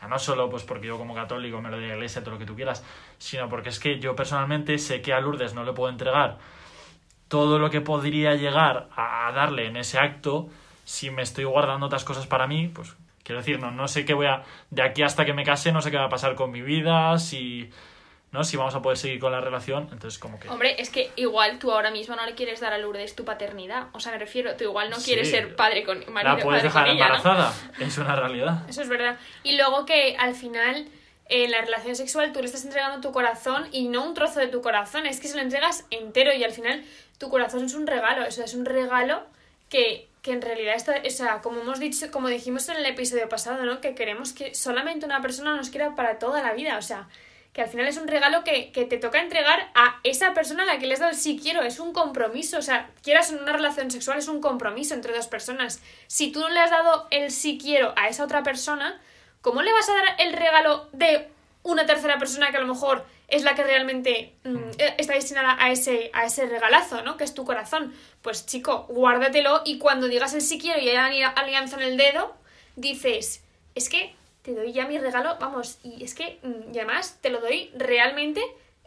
ya 0.00 0.08
no 0.08 0.18
solo 0.18 0.48
pues 0.48 0.62
porque 0.62 0.86
yo 0.86 0.96
como 0.96 1.14
católico 1.14 1.60
me 1.60 1.70
lo 1.70 1.78
de 1.78 1.88
la 1.88 1.94
iglesia, 1.94 2.22
todo 2.22 2.34
lo 2.34 2.38
que 2.38 2.46
tú 2.46 2.54
quieras, 2.54 2.84
sino 3.18 3.48
porque 3.48 3.68
es 3.68 3.78
que 3.78 3.98
yo 3.98 4.16
personalmente 4.16 4.78
sé 4.78 5.02
que 5.02 5.12
a 5.12 5.20
Lourdes 5.20 5.54
no 5.54 5.64
le 5.64 5.72
puedo 5.72 5.90
entregar 5.90 6.38
todo 7.28 7.58
lo 7.58 7.68
que 7.68 7.80
podría 7.82 8.34
llegar 8.34 8.88
a, 8.96 9.28
a 9.28 9.32
darle 9.32 9.66
en 9.66 9.76
ese 9.76 9.98
acto 9.98 10.48
si 10.84 11.10
me 11.10 11.20
estoy 11.22 11.44
guardando 11.44 11.86
otras 11.86 12.04
cosas 12.04 12.26
para 12.26 12.46
mí, 12.46 12.68
pues 12.68 12.96
quiero 13.22 13.40
decir, 13.40 13.60
no, 13.60 13.70
no 13.70 13.88
sé 13.88 14.06
qué 14.06 14.14
voy 14.14 14.26
a, 14.26 14.42
de 14.70 14.80
aquí 14.80 15.02
hasta 15.02 15.26
que 15.26 15.34
me 15.34 15.44
case, 15.44 15.70
no 15.70 15.82
sé 15.82 15.90
qué 15.90 15.98
va 15.98 16.06
a 16.06 16.08
pasar 16.08 16.34
con 16.34 16.50
mi 16.50 16.62
vida, 16.62 17.18
si, 17.18 17.68
¿no? 18.30 18.44
si 18.44 18.56
vamos 18.56 18.74
a 18.74 18.82
poder 18.82 18.98
seguir 18.98 19.18
con 19.20 19.32
la 19.32 19.40
relación, 19.40 19.88
entonces 19.92 20.18
como 20.18 20.38
que... 20.38 20.48
Hombre, 20.48 20.80
es 20.80 20.90
que 20.90 21.10
igual 21.16 21.58
tú 21.58 21.72
ahora 21.72 21.90
mismo 21.90 22.14
no 22.16 22.26
le 22.26 22.34
quieres 22.34 22.60
dar 22.60 22.72
a 22.72 22.78
Lourdes 22.78 23.16
tu 23.16 23.24
paternidad. 23.24 23.88
O 23.92 24.00
sea, 24.00 24.12
me 24.12 24.18
refiero, 24.18 24.54
tú 24.56 24.64
igual 24.64 24.90
no 24.90 24.96
quieres 24.98 25.28
Sí. 25.28 25.34
ser 25.34 25.56
padre 25.56 25.84
con 25.84 25.98
marido, 26.12 26.36
la 26.36 26.42
puedes 26.42 26.62
padre 26.62 26.62
dejar 26.62 26.88
ella, 26.88 27.08
¿no? 27.08 27.16
embarazada, 27.16 27.52
es 27.78 27.98
una 27.98 28.16
realidad. 28.16 28.62
Eso 28.68 28.82
es 28.82 28.88
verdad. 28.88 29.18
Y 29.42 29.56
luego 29.56 29.84
que 29.86 30.16
al 30.18 30.34
final 30.34 30.86
en 31.30 31.50
la 31.50 31.60
relación 31.60 31.94
sexual 31.96 32.32
tú 32.32 32.40
le 32.40 32.46
estás 32.46 32.64
entregando 32.64 33.00
tu 33.00 33.12
corazón 33.12 33.68
y 33.72 33.88
no 33.88 34.04
un 34.04 34.14
trozo 34.14 34.40
de 34.40 34.48
tu 34.48 34.62
corazón, 34.62 35.06
es 35.06 35.20
que 35.20 35.28
se 35.28 35.36
lo 35.36 35.42
entregas 35.42 35.84
entero 35.90 36.32
y 36.32 36.42
al 36.44 36.52
final 36.52 36.82
tu 37.18 37.28
corazón 37.28 37.64
es 37.64 37.74
un 37.74 37.86
regalo, 37.86 38.26
o 38.26 38.30
sea, 38.30 38.44
es 38.46 38.54
un 38.54 38.64
regalo 38.64 39.22
que, 39.68 40.08
que 40.22 40.32
en 40.32 40.40
realidad 40.40 40.74
está, 40.74 40.94
o 41.06 41.10
sea, 41.10 41.42
como 41.42 41.60
hemos 41.60 41.80
dicho, 41.80 42.10
como 42.10 42.28
dijimos 42.28 42.68
en 42.70 42.76
el 42.76 42.86
episodio 42.86 43.28
pasado, 43.28 43.64
¿no? 43.64 43.80
Que 43.82 43.94
queremos 43.94 44.32
que 44.32 44.54
solamente 44.54 45.04
una 45.04 45.20
persona 45.20 45.54
nos 45.54 45.68
quiera 45.68 45.94
para 45.94 46.18
toda 46.18 46.42
la 46.42 46.54
vida, 46.54 46.78
o 46.78 46.82
sea, 46.82 47.08
que 47.52 47.62
al 47.62 47.68
final 47.68 47.86
es 47.88 47.96
un 47.96 48.06
regalo 48.08 48.44
que, 48.44 48.70
que 48.72 48.84
te 48.84 48.98
toca 48.98 49.20
entregar 49.20 49.70
a 49.74 49.98
esa 50.04 50.32
persona 50.34 50.62
a 50.62 50.66
la 50.66 50.78
que 50.78 50.86
le 50.86 50.94
has 50.94 51.00
dado 51.00 51.12
el 51.12 51.18
sí 51.18 51.38
quiero, 51.42 51.62
es 51.62 51.80
un 51.80 51.92
compromiso, 51.92 52.58
o 52.58 52.62
sea, 52.62 52.90
quieras 53.02 53.30
en 53.30 53.40
una 53.40 53.52
relación 53.52 53.90
sexual 53.90 54.18
es 54.18 54.28
un 54.28 54.40
compromiso 54.40 54.94
entre 54.94 55.12
dos 55.14 55.26
personas. 55.26 55.80
Si 56.06 56.30
tú 56.30 56.40
no 56.40 56.48
le 56.50 56.60
has 56.60 56.70
dado 56.70 57.08
el 57.10 57.30
sí 57.32 57.58
quiero 57.60 57.92
a 57.96 58.08
esa 58.08 58.24
otra 58.24 58.42
persona, 58.42 59.00
¿cómo 59.40 59.62
le 59.62 59.72
vas 59.72 59.88
a 59.88 59.94
dar 59.94 60.04
el 60.18 60.32
regalo 60.34 60.88
de 60.92 61.28
una 61.64 61.84
tercera 61.86 62.18
persona 62.18 62.50
que 62.50 62.56
a 62.58 62.60
lo 62.60 62.66
mejor 62.72 63.04
es 63.26 63.42
la 63.42 63.54
que 63.54 63.62
realmente 63.64 64.32
mm, 64.44 64.56
eh, 64.78 64.94
está 64.96 65.12
destinada 65.14 65.56
a 65.58 65.70
ese, 65.70 66.10
a 66.14 66.24
ese 66.24 66.46
regalazo, 66.46 67.02
¿no? 67.02 67.16
Que 67.18 67.24
es 67.24 67.34
tu 67.34 67.44
corazón. 67.44 67.92
Pues 68.22 68.46
chico, 68.46 68.86
guárdatelo 68.88 69.62
y 69.66 69.78
cuando 69.78 70.06
digas 70.08 70.32
el 70.32 70.40
sí 70.40 70.58
quiero 70.58 70.80
y 70.80 70.88
haya 70.88 71.04
ali- 71.06 71.22
alianza 71.22 71.76
en 71.76 71.82
el 71.82 71.96
dedo, 71.98 72.34
dices, 72.76 73.42
es 73.74 73.88
que 73.88 74.14
te 74.54 74.60
doy 74.60 74.72
ya 74.72 74.86
mi 74.86 74.98
regalo, 74.98 75.36
vamos, 75.38 75.78
y 75.82 76.02
es 76.02 76.14
que, 76.14 76.38
mm, 76.42 76.70
además 76.70 77.18
te 77.20 77.30
lo 77.30 77.40
doy 77.40 77.70
realmente 77.76 78.42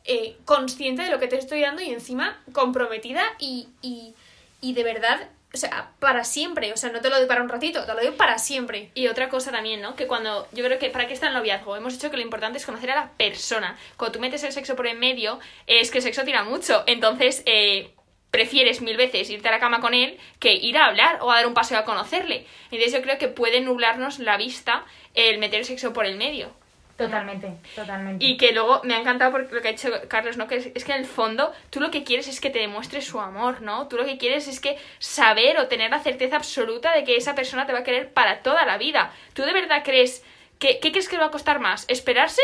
eh, 0.06 0.36
consciente 0.46 1.04
de 1.04 1.12
lo 1.12 1.20
que 1.20 1.28
te 1.28 1.38
estoy 1.38 1.62
dando 1.62 1.82
y 1.82 1.92
encima 1.92 2.42
comprometida 2.54 3.24
y, 3.38 3.68
y, 3.84 4.16
y 4.60 4.74
de 4.74 4.84
verdad, 4.84 5.30
o 5.54 5.58
sea, 5.58 5.92
para 6.00 6.24
siempre, 6.24 6.74
o 6.74 6.78
sea, 6.78 6.92
no 6.92 7.02
te 7.02 7.10
lo 7.10 7.18
doy 7.18 7.28
para 7.28 7.44
un 7.44 7.50
ratito, 7.50 7.86
te 7.86 7.94
lo 7.94 8.02
doy 8.02 8.12
para 8.12 8.40
siempre. 8.40 8.90
Y 8.96 9.08
otra 9.08 9.30
cosa 9.30 9.52
también, 9.52 9.82
¿no? 9.82 9.96
Que 9.96 10.08
cuando. 10.08 10.48
Yo 10.54 10.64
creo 10.64 10.80
que 10.80 10.90
para 10.90 11.08
qué 11.08 11.14
está 11.14 11.28
el 11.28 11.34
noviazgo. 11.34 11.76
Hemos 11.76 11.94
dicho 11.94 12.10
que 12.10 12.16
lo 12.16 12.24
importante 12.24 12.58
es 12.58 12.66
conocer 12.66 12.90
a 12.92 12.96
la 12.96 13.12
persona. 13.12 13.78
Cuando 13.98 14.14
tú 14.14 14.20
metes 14.20 14.44
el 14.44 14.54
sexo 14.54 14.76
por 14.76 14.88
en 14.88 14.98
medio, 14.98 15.40
es 15.68 15.92
que 15.92 15.98
el 15.98 16.04
sexo 16.04 16.24
tira 16.24 16.44
mucho. 16.46 16.84
Entonces, 16.88 17.44
eh, 17.46 17.94
prefieres 18.32 18.82
mil 18.82 18.98
veces 18.98 19.30
irte 19.30 19.50
a 19.50 19.52
la 19.52 19.60
cama 19.60 19.82
con 19.82 19.94
él 19.94 20.18
que 20.40 20.54
ir 20.54 20.78
a 20.78 20.86
hablar 20.86 21.20
o 21.22 21.32
a 21.32 21.36
dar 21.36 21.48
un 21.48 21.54
paseo 21.54 21.78
a 21.78 21.86
conocerle. 21.86 22.48
Entonces, 22.72 22.94
yo 22.94 23.02
creo 23.02 23.18
que 23.18 23.28
puede 23.28 23.62
nublarnos 23.62 24.20
la 24.20 24.38
vista 24.38 24.86
el 25.14 25.38
meter 25.38 25.60
el 25.60 25.66
sexo 25.66 25.94
por 25.94 26.06
el 26.06 26.18
medio. 26.18 26.50
Totalmente, 26.98 27.52
totalmente. 27.76 28.24
Y 28.24 28.38
que 28.38 28.52
luego 28.52 28.82
me 28.84 28.94
ha 28.94 29.00
encantado 29.00 29.32
porque 29.32 29.56
lo 29.56 29.62
que 29.62 29.70
ha 29.70 29.72
dicho 29.72 29.90
Carlos, 30.08 30.38
¿no? 30.38 30.48
Que 30.48 30.58
es, 30.58 30.70
es 30.74 30.86
que 30.86 30.92
en 30.92 31.00
el 31.00 31.06
fondo 31.06 31.52
tú 31.72 31.80
lo 31.80 31.90
que 31.90 32.04
quieres 32.04 32.28
es 32.28 32.40
que 32.40 32.52
te 32.52 32.60
demuestre 32.60 33.02
su 33.02 33.20
amor, 33.20 33.62
¿no? 33.62 33.88
Tú 33.88 33.98
lo 33.98 34.06
que 34.06 34.18
quieres 34.18 34.48
es 34.48 34.60
que 34.60 34.78
saber 35.00 35.58
o 35.58 35.68
tener 35.68 35.90
la 35.90 36.00
certeza 36.00 36.36
absoluta 36.36 36.94
de 36.94 37.04
que 37.04 37.16
esa 37.16 37.34
persona 37.34 37.66
te 37.66 37.74
va 37.74 37.80
a 37.80 37.84
querer 37.84 38.14
para 38.14 38.44
toda 38.44 38.66
la 38.66 38.78
vida. 38.78 39.12
¿Tú 39.34 39.44
de 39.44 39.54
verdad 39.54 39.82
crees 39.84 40.24
que 40.60 40.80
qué 40.80 40.92
crees 40.92 41.10
que 41.10 41.16
le 41.16 41.22
va 41.22 41.28
a 41.28 41.32
costar 41.32 41.60
más? 41.60 41.86
¿Esperarse 41.88 42.42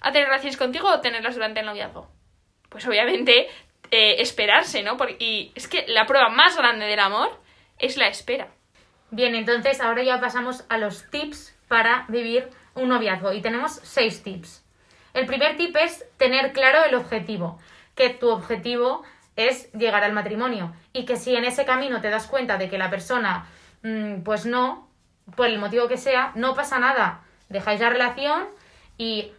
a 0.00 0.12
tener 0.12 0.28
relaciones 0.28 0.56
contigo 0.56 0.88
o 0.88 1.00
tenerlas 1.00 1.34
durante 1.34 1.60
el 1.60 1.66
noviazgo? 1.66 2.08
Pues 2.68 2.86
obviamente 2.86 3.48
eh, 3.90 4.20
esperarse, 4.20 4.82
¿no? 4.82 4.96
Porque, 4.96 5.16
y 5.18 5.52
es 5.54 5.68
que 5.68 5.86
la 5.88 6.06
prueba 6.06 6.28
más 6.28 6.56
grande 6.56 6.86
del 6.86 7.00
amor 7.00 7.40
es 7.78 7.96
la 7.96 8.08
espera. 8.08 8.48
Bien, 9.10 9.34
entonces 9.34 9.80
ahora 9.80 10.02
ya 10.02 10.20
pasamos 10.20 10.64
a 10.68 10.78
los 10.78 11.10
tips 11.10 11.56
para 11.68 12.04
vivir 12.08 12.50
un 12.74 12.88
noviazgo 12.88 13.32
y 13.32 13.40
tenemos 13.40 13.72
seis 13.82 14.22
tips. 14.22 14.64
El 15.14 15.26
primer 15.26 15.56
tip 15.56 15.74
es 15.76 16.04
tener 16.16 16.52
claro 16.52 16.84
el 16.84 16.94
objetivo, 16.94 17.58
que 17.94 18.10
tu 18.10 18.28
objetivo 18.28 19.02
es 19.36 19.72
llegar 19.72 20.04
al 20.04 20.12
matrimonio. 20.12 20.74
Y 20.92 21.04
que 21.04 21.16
si 21.16 21.34
en 21.34 21.44
ese 21.44 21.64
camino 21.64 22.00
te 22.00 22.10
das 22.10 22.26
cuenta 22.26 22.58
de 22.58 22.68
que 22.68 22.76
la 22.76 22.90
persona, 22.90 23.46
mm, 23.82 24.22
pues 24.22 24.46
no, 24.46 24.90
por 25.36 25.46
el 25.46 25.58
motivo 25.58 25.88
que 25.88 25.96
sea, 25.96 26.32
no 26.34 26.54
pasa 26.54 26.78
nada. 26.78 27.24
Dejáis 27.48 27.80
la 27.80 27.90
relación 27.90 28.48
y 28.98 29.32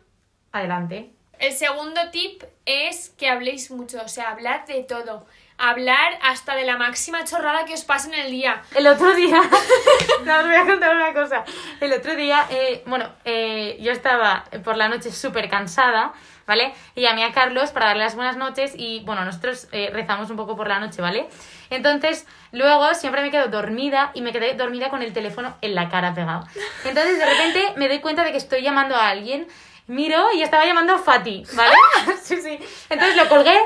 adelante. 0.52 1.12
El 1.40 1.54
segundo 1.54 2.02
tip 2.12 2.44
es 2.66 3.12
que 3.18 3.30
habléis 3.30 3.72
mucho, 3.72 4.02
o 4.04 4.10
sea, 4.10 4.32
hablad 4.32 4.66
de 4.68 4.84
todo. 4.84 5.26
Hablar 5.58 6.20
hasta 6.22 6.56
de 6.56 6.66
la 6.66 6.78
máxima 6.78 7.24
chorrada 7.24 7.64
que 7.64 7.74
os 7.74 7.86
pase 7.86 8.10
en 8.10 8.14
el 8.26 8.32
día. 8.32 8.62
El 8.76 8.88
otro 8.88 9.14
día, 9.16 9.40
os 10.20 10.26
voy 10.26 10.56
a 10.56 10.66
contar 10.66 10.96
una 10.96 11.14
cosa. 11.14 11.46
El 11.80 11.94
otro 11.94 12.16
día, 12.18 12.46
eh, 12.50 12.84
bueno, 12.86 13.10
eh, 13.24 13.78
yo 13.80 13.94
estaba 13.94 14.44
por 14.66 14.76
la 14.76 14.90
noche 14.90 15.12
súper 15.14 15.50
cansada, 15.50 16.12
¿vale? 16.46 16.74
Y 16.96 17.02
llamé 17.02 17.24
a 17.24 17.32
Carlos 17.32 17.72
para 17.72 17.88
darle 17.88 18.04
las 18.04 18.16
buenas 18.16 18.36
noches 18.36 18.74
y, 18.76 19.02
bueno, 19.06 19.24
nosotros 19.24 19.70
eh, 19.72 19.92
rezamos 19.94 20.30
un 20.30 20.36
poco 20.36 20.58
por 20.58 20.68
la 20.68 20.80
noche, 20.80 21.02
¿vale? 21.02 21.28
Entonces, 21.70 22.28
luego 22.52 22.94
siempre 22.96 23.22
me 23.22 23.32
quedo 23.32 23.48
dormida 23.48 24.12
y 24.14 24.22
me 24.22 24.34
quedé 24.34 24.56
dormida 24.56 24.90
con 24.90 25.02
el 25.02 25.14
teléfono 25.14 25.56
en 25.62 25.74
la 25.74 25.88
cara 25.88 26.14
pegado. 26.14 26.46
Entonces, 26.84 27.18
de 27.18 27.26
repente 27.26 27.74
me 27.78 27.88
doy 27.88 28.00
cuenta 28.00 28.26
de 28.26 28.32
que 28.32 28.38
estoy 28.38 28.62
llamando 28.62 28.96
a 28.96 29.08
alguien, 29.08 29.48
miro 29.90 30.32
y 30.34 30.42
estaba 30.42 30.66
llamando 30.66 30.94
a 30.96 31.00
Fati, 31.00 31.44
¿vale? 31.54 31.76
sí, 32.24 32.42
sí. 32.42 32.60
Entonces 32.90 33.16
lo 33.18 33.28
colgué 33.28 33.58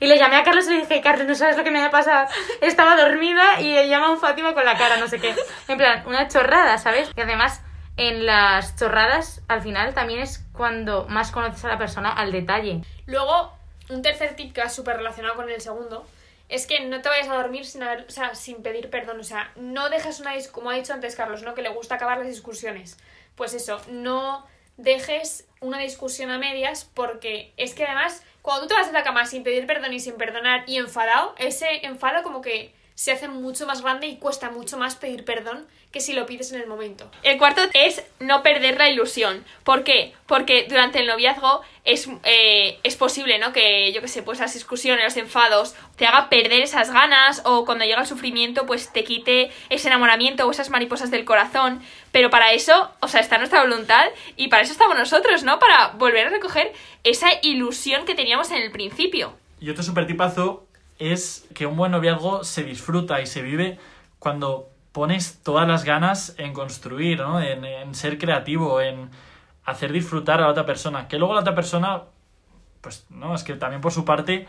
y 0.00 0.06
le 0.06 0.18
llamé 0.18 0.36
a 0.36 0.42
Carlos 0.44 0.66
y 0.66 0.74
le 0.74 0.80
dije, 0.80 1.00
Carlos, 1.00 1.26
no 1.26 1.34
sabes 1.34 1.56
lo 1.56 1.64
que 1.64 1.70
me 1.70 1.82
ha 1.82 1.90
pasado. 1.90 2.28
Estaba 2.60 2.94
dormida 2.96 3.60
y 3.60 3.88
llama 3.88 4.06
a 4.06 4.10
un 4.10 4.20
Fátima 4.20 4.54
con 4.54 4.64
la 4.64 4.76
cara, 4.76 4.96
no 4.98 5.08
sé 5.08 5.18
qué. 5.18 5.34
En 5.68 5.78
plan, 5.78 6.04
una 6.06 6.28
chorrada, 6.28 6.78
¿sabes? 6.78 7.10
Y 7.16 7.20
además, 7.20 7.62
en 7.96 8.26
las 8.26 8.76
chorradas, 8.76 9.40
al 9.48 9.62
final 9.62 9.94
también 9.94 10.20
es 10.20 10.44
cuando 10.52 11.06
más 11.08 11.32
conoces 11.32 11.64
a 11.64 11.68
la 11.68 11.78
persona 11.78 12.10
al 12.12 12.30
detalle. 12.30 12.82
Luego, 13.06 13.52
un 13.88 14.02
tercer 14.02 14.36
tip 14.36 14.52
que 14.52 14.60
va 14.60 14.68
súper 14.68 14.98
relacionado 14.98 15.34
con 15.34 15.48
el 15.48 15.60
segundo 15.60 16.06
es 16.48 16.66
que 16.66 16.80
no 16.86 17.00
te 17.02 17.08
vayas 17.08 17.28
a 17.28 17.34
dormir 17.34 17.66
sin, 17.66 17.82
haber- 17.82 18.06
o 18.06 18.10
sea, 18.10 18.34
sin 18.36 18.62
pedir 18.62 18.88
perdón. 18.90 19.18
O 19.18 19.24
sea, 19.24 19.50
no 19.56 19.88
dejes 19.90 20.20
una 20.20 20.32
como 20.52 20.70
ha 20.70 20.74
dicho 20.74 20.92
antes 20.92 21.16
Carlos, 21.16 21.42
¿no? 21.42 21.54
Que 21.54 21.62
le 21.62 21.70
gusta 21.70 21.96
acabar 21.96 22.18
las 22.18 22.28
discusiones. 22.28 22.96
Pues 23.34 23.52
eso, 23.52 23.80
no 23.88 24.46
dejes 24.76 25.47
una 25.60 25.78
discusión 25.78 26.30
a 26.30 26.38
medias 26.38 26.90
porque 26.94 27.52
es 27.56 27.74
que 27.74 27.84
además, 27.84 28.22
cuando 28.42 28.62
tú 28.62 28.68
te 28.68 28.74
vas 28.74 28.88
a 28.88 28.92
la 28.92 29.02
cama 29.02 29.26
sin 29.26 29.42
pedir 29.42 29.66
perdón 29.66 29.92
y 29.92 30.00
sin 30.00 30.14
perdonar 30.14 30.64
y 30.66 30.76
enfadado, 30.76 31.34
ese 31.38 31.86
enfado 31.86 32.22
como 32.22 32.40
que 32.40 32.72
se 32.98 33.12
hace 33.12 33.28
mucho 33.28 33.64
más 33.64 33.82
grande 33.82 34.08
y 34.08 34.16
cuesta 34.16 34.50
mucho 34.50 34.76
más 34.76 34.96
pedir 34.96 35.24
perdón 35.24 35.64
que 35.92 36.00
si 36.00 36.14
lo 36.14 36.26
pides 36.26 36.50
en 36.50 36.60
el 36.60 36.66
momento. 36.66 37.08
El 37.22 37.38
cuarto 37.38 37.62
es 37.72 38.02
no 38.18 38.42
perder 38.42 38.76
la 38.76 38.90
ilusión. 38.90 39.44
¿Por 39.62 39.84
qué? 39.84 40.14
Porque 40.26 40.66
durante 40.68 40.98
el 40.98 41.06
noviazgo 41.06 41.60
es, 41.84 42.08
eh, 42.24 42.80
es 42.82 42.96
posible, 42.96 43.38
¿no? 43.38 43.52
Que, 43.52 43.92
yo 43.92 44.00
qué 44.00 44.08
sé, 44.08 44.24
pues 44.24 44.40
las 44.40 44.52
discusiones, 44.52 45.04
los 45.04 45.16
enfados, 45.16 45.76
te 45.94 46.06
haga 46.06 46.28
perder 46.28 46.60
esas 46.60 46.90
ganas 46.90 47.42
o 47.44 47.64
cuando 47.64 47.84
llega 47.84 48.00
el 48.00 48.06
sufrimiento, 48.08 48.66
pues 48.66 48.92
te 48.92 49.04
quite 49.04 49.52
ese 49.70 49.86
enamoramiento 49.86 50.44
o 50.44 50.50
esas 50.50 50.68
mariposas 50.68 51.12
del 51.12 51.24
corazón. 51.24 51.80
Pero 52.10 52.30
para 52.30 52.50
eso, 52.50 52.90
o 52.98 53.06
sea, 53.06 53.20
está 53.20 53.38
nuestra 53.38 53.62
voluntad 53.62 54.06
y 54.36 54.48
para 54.48 54.64
eso 54.64 54.72
estamos 54.72 54.98
nosotros, 54.98 55.44
¿no? 55.44 55.60
Para 55.60 55.90
volver 55.90 56.26
a 56.26 56.30
recoger 56.30 56.72
esa 57.04 57.28
ilusión 57.42 58.06
que 58.06 58.16
teníamos 58.16 58.50
en 58.50 58.60
el 58.60 58.72
principio. 58.72 59.34
Y 59.60 59.70
otro 59.70 59.84
super 59.84 60.06
tipazo 60.06 60.67
es 60.98 61.46
que 61.54 61.66
un 61.66 61.76
buen 61.76 61.92
noviazgo 61.92 62.44
se 62.44 62.64
disfruta 62.64 63.20
y 63.20 63.26
se 63.26 63.42
vive 63.42 63.78
cuando 64.18 64.68
pones 64.92 65.42
todas 65.42 65.66
las 65.68 65.84
ganas 65.84 66.34
en 66.38 66.52
construir, 66.52 67.20
¿no? 67.20 67.40
En, 67.40 67.94
ser 67.94 68.18
creativo, 68.18 68.80
en 68.80 69.10
hacer 69.64 69.92
disfrutar 69.92 70.40
a 70.40 70.44
la 70.44 70.50
otra 70.50 70.66
persona. 70.66 71.08
Que 71.08 71.18
luego 71.18 71.34
la 71.34 71.40
otra 71.40 71.54
persona, 71.54 72.02
pues, 72.80 73.06
¿no? 73.10 73.34
Es 73.34 73.44
que 73.44 73.54
también 73.54 73.80
por 73.80 73.92
su 73.92 74.04
parte, 74.04 74.46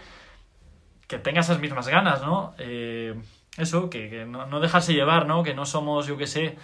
que 1.08 1.20
tenga 1.20 1.42
esas 1.42 1.60
mismas 1.60 1.88
ganas, 1.88 2.22
¿no? 2.22 2.56
Eh, 2.58 3.20
eso, 3.58 3.90
que, 3.90 4.10
que 4.10 4.26
no, 4.26 4.46
no 4.48 4.60
dejarse 4.60 4.94
llevar, 4.94 5.28
¿no? 5.28 5.44
Que 5.44 5.54
no 5.54 5.66
somos, 5.66 6.08
yo 6.08 6.18
qué 6.18 6.28
sé... 6.28 6.58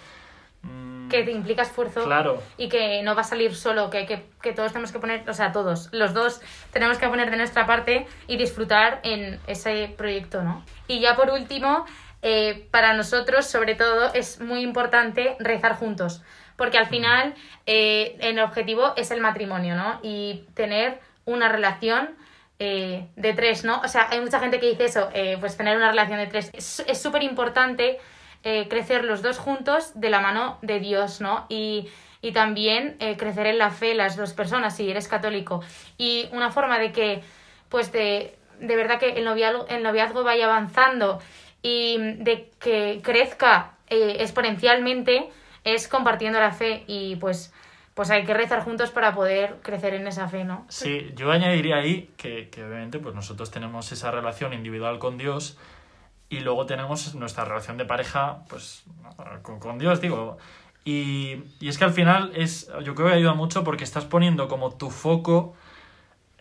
mm, 0.66 1.08
Que 1.08 1.22
te 1.22 1.30
implica 1.30 1.62
esfuerzo 1.62 2.04
Claro. 2.04 2.42
y 2.56 2.68
que 2.68 3.02
no 3.02 3.14
va 3.14 3.20
a 3.20 3.24
salir 3.24 3.54
solo, 3.54 3.90
que, 3.90 4.06
que, 4.06 4.24
que 4.42 4.52
todos 4.52 4.72
tenemos 4.72 4.92
que 4.92 4.98
poner, 4.98 5.28
o 5.28 5.34
sea, 5.34 5.52
todos, 5.52 5.88
los 5.92 6.12
dos 6.14 6.40
tenemos 6.72 6.98
que 6.98 7.06
poner 7.08 7.30
de 7.30 7.36
nuestra 7.36 7.64
parte 7.66 8.06
y 8.26 8.36
disfrutar 8.36 9.00
en 9.04 9.38
ese 9.46 9.94
proyecto, 9.96 10.42
¿no? 10.42 10.64
Y 10.88 11.00
ya 11.00 11.14
por 11.16 11.30
último, 11.30 11.86
eh, 12.22 12.66
para 12.72 12.92
nosotros, 12.94 13.46
sobre 13.46 13.74
todo, 13.74 14.12
es 14.14 14.40
muy 14.40 14.60
importante 14.62 15.36
rezar 15.38 15.76
juntos, 15.76 16.22
porque 16.56 16.78
al 16.78 16.86
final 16.86 17.34
eh, 17.66 18.16
el 18.20 18.38
objetivo 18.40 18.94
es 18.96 19.10
el 19.10 19.20
matrimonio, 19.20 19.76
¿no? 19.76 20.00
Y 20.02 20.44
tener 20.54 20.98
una 21.24 21.48
relación 21.48 22.16
eh, 22.58 23.06
de 23.16 23.34
tres, 23.34 23.64
¿no? 23.64 23.80
O 23.82 23.88
sea, 23.88 24.08
hay 24.10 24.20
mucha 24.20 24.40
gente 24.40 24.58
que 24.58 24.68
dice 24.70 24.86
eso, 24.86 25.10
eh, 25.12 25.36
pues 25.38 25.56
tener 25.56 25.76
una 25.76 25.90
relación 25.90 26.18
de 26.18 26.26
tres. 26.26 26.50
Es 26.54 26.80
es 26.86 27.00
súper 27.02 27.22
importante 27.22 27.98
eh, 28.48 28.68
crecer 28.68 29.04
los 29.04 29.22
dos 29.22 29.38
juntos 29.38 29.90
de 29.96 30.08
la 30.08 30.20
mano 30.20 30.58
de 30.62 30.78
Dios, 30.78 31.20
¿no? 31.20 31.46
Y, 31.48 31.88
y 32.22 32.30
también 32.30 32.94
eh, 33.00 33.16
crecer 33.16 33.48
en 33.48 33.58
la 33.58 33.72
fe 33.72 33.92
las 33.96 34.16
dos 34.16 34.34
personas, 34.34 34.76
si 34.76 34.88
eres 34.88 35.08
católico. 35.08 35.64
Y 35.98 36.28
una 36.30 36.52
forma 36.52 36.78
de 36.78 36.92
que, 36.92 37.24
pues 37.68 37.90
de, 37.90 38.36
de 38.60 38.76
verdad 38.76 39.00
que 39.00 39.14
el 39.14 39.24
noviazgo, 39.24 39.66
el 39.66 39.82
noviazgo 39.82 40.22
vaya 40.22 40.44
avanzando 40.44 41.18
y 41.60 41.98
de 41.98 42.48
que 42.60 43.00
crezca 43.02 43.72
eh, 43.88 44.18
exponencialmente 44.20 45.28
es 45.64 45.88
compartiendo 45.88 46.38
la 46.38 46.52
fe 46.52 46.84
y 46.86 47.16
pues, 47.16 47.52
pues 47.94 48.12
hay 48.12 48.24
que 48.24 48.32
rezar 48.32 48.62
juntos 48.62 48.92
para 48.92 49.12
poder 49.12 49.56
crecer 49.62 49.94
en 49.94 50.06
esa 50.06 50.28
fe, 50.28 50.44
¿no? 50.44 50.66
Sí, 50.68 51.10
yo 51.16 51.32
añadiría 51.32 51.78
ahí 51.78 52.10
que, 52.16 52.48
que 52.50 52.62
obviamente 52.62 53.00
pues 53.00 53.12
nosotros 53.16 53.50
tenemos 53.50 53.90
esa 53.90 54.12
relación 54.12 54.52
individual 54.52 55.00
con 55.00 55.18
Dios 55.18 55.58
y 56.28 56.40
luego 56.40 56.66
tenemos 56.66 57.14
nuestra 57.14 57.44
relación 57.44 57.76
de 57.76 57.84
pareja 57.84 58.44
pues 58.48 58.84
con, 59.42 59.78
Dios, 59.78 60.00
digo. 60.00 60.38
Y, 60.84 61.42
y 61.60 61.68
es 61.68 61.78
que 61.78 61.84
al 61.84 61.92
final 61.92 62.32
es, 62.34 62.70
yo 62.84 62.94
creo 62.94 63.08
que 63.08 63.14
ayuda 63.14 63.34
mucho 63.34 63.64
porque 63.64 63.84
estás 63.84 64.04
poniendo 64.04 64.48
como 64.48 64.72
tu 64.74 64.90
foco, 64.90 65.54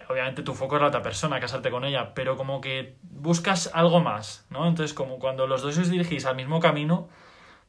obviamente 0.10 0.44
tu 0.44 0.54
foco 0.54 0.76
es 0.76 0.82
la 0.82 0.90
otra 0.90 1.02
persona, 1.02 1.40
casarte 1.40 1.72
con 1.72 1.84
ella, 1.84 2.14
pero 2.14 2.38
como 2.38 2.62
que 2.62 2.96
buscas 3.02 3.72
algo 3.74 4.02
más, 4.02 4.46
¿no? 4.50 4.68
Entonces 4.68 4.94
como 4.94 5.20
cuando 5.20 5.48
los 5.48 5.62
dos 5.62 5.78
os 5.78 5.90
dirigís 5.90 6.26
al 6.26 6.36
mismo 6.36 6.60
camino, 6.60 7.08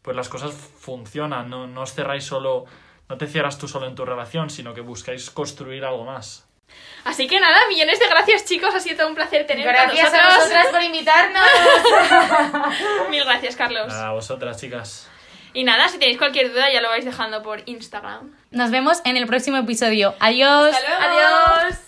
pues 0.02 0.16
las 0.16 0.28
cosas 0.28 0.52
funcionan, 0.52 1.50
no, 1.50 1.66
no 1.66 1.82
os 1.82 1.92
cerráis 1.92 2.24
solo, 2.24 2.64
no 3.08 3.16
te 3.16 3.26
cierras 3.26 3.58
tú 3.58 3.68
solo 3.68 3.86
en 3.86 3.94
tu 3.94 4.04
relación, 4.04 4.50
sino 4.50 4.74
que 4.74 4.80
buscáis 4.80 5.30
construir 5.30 5.84
algo 5.84 6.04
más. 6.04 6.45
Así 7.04 7.28
que 7.28 7.38
nada, 7.38 7.56
millones 7.68 8.00
de 8.00 8.08
gracias 8.08 8.44
chicos, 8.44 8.74
ha 8.74 8.80
sido 8.80 8.96
todo 8.96 9.08
un 9.08 9.14
placer 9.14 9.46
tener 9.46 9.64
Gracias 9.66 10.10
con 10.10 10.18
a 10.18 10.24
nosotros. 10.24 10.38
vosotras 10.48 10.66
por 10.68 10.82
invitarnos. 10.82 11.48
Mil 13.10 13.24
gracias, 13.24 13.54
Carlos. 13.56 13.92
A 13.92 14.10
vosotras, 14.12 14.60
chicas. 14.60 15.08
Y 15.52 15.64
nada, 15.64 15.88
si 15.88 15.98
tenéis 15.98 16.18
cualquier 16.18 16.52
duda 16.52 16.70
ya 16.70 16.80
lo 16.82 16.88
vais 16.88 17.04
dejando 17.04 17.42
por 17.42 17.62
Instagram. 17.66 18.36
Nos 18.50 18.70
vemos 18.70 19.00
en 19.04 19.16
el 19.16 19.26
próximo 19.26 19.56
episodio. 19.56 20.14
Adiós. 20.20 20.74
Hasta 20.74 21.08
luego. 21.08 21.36
Adiós. 21.64 21.85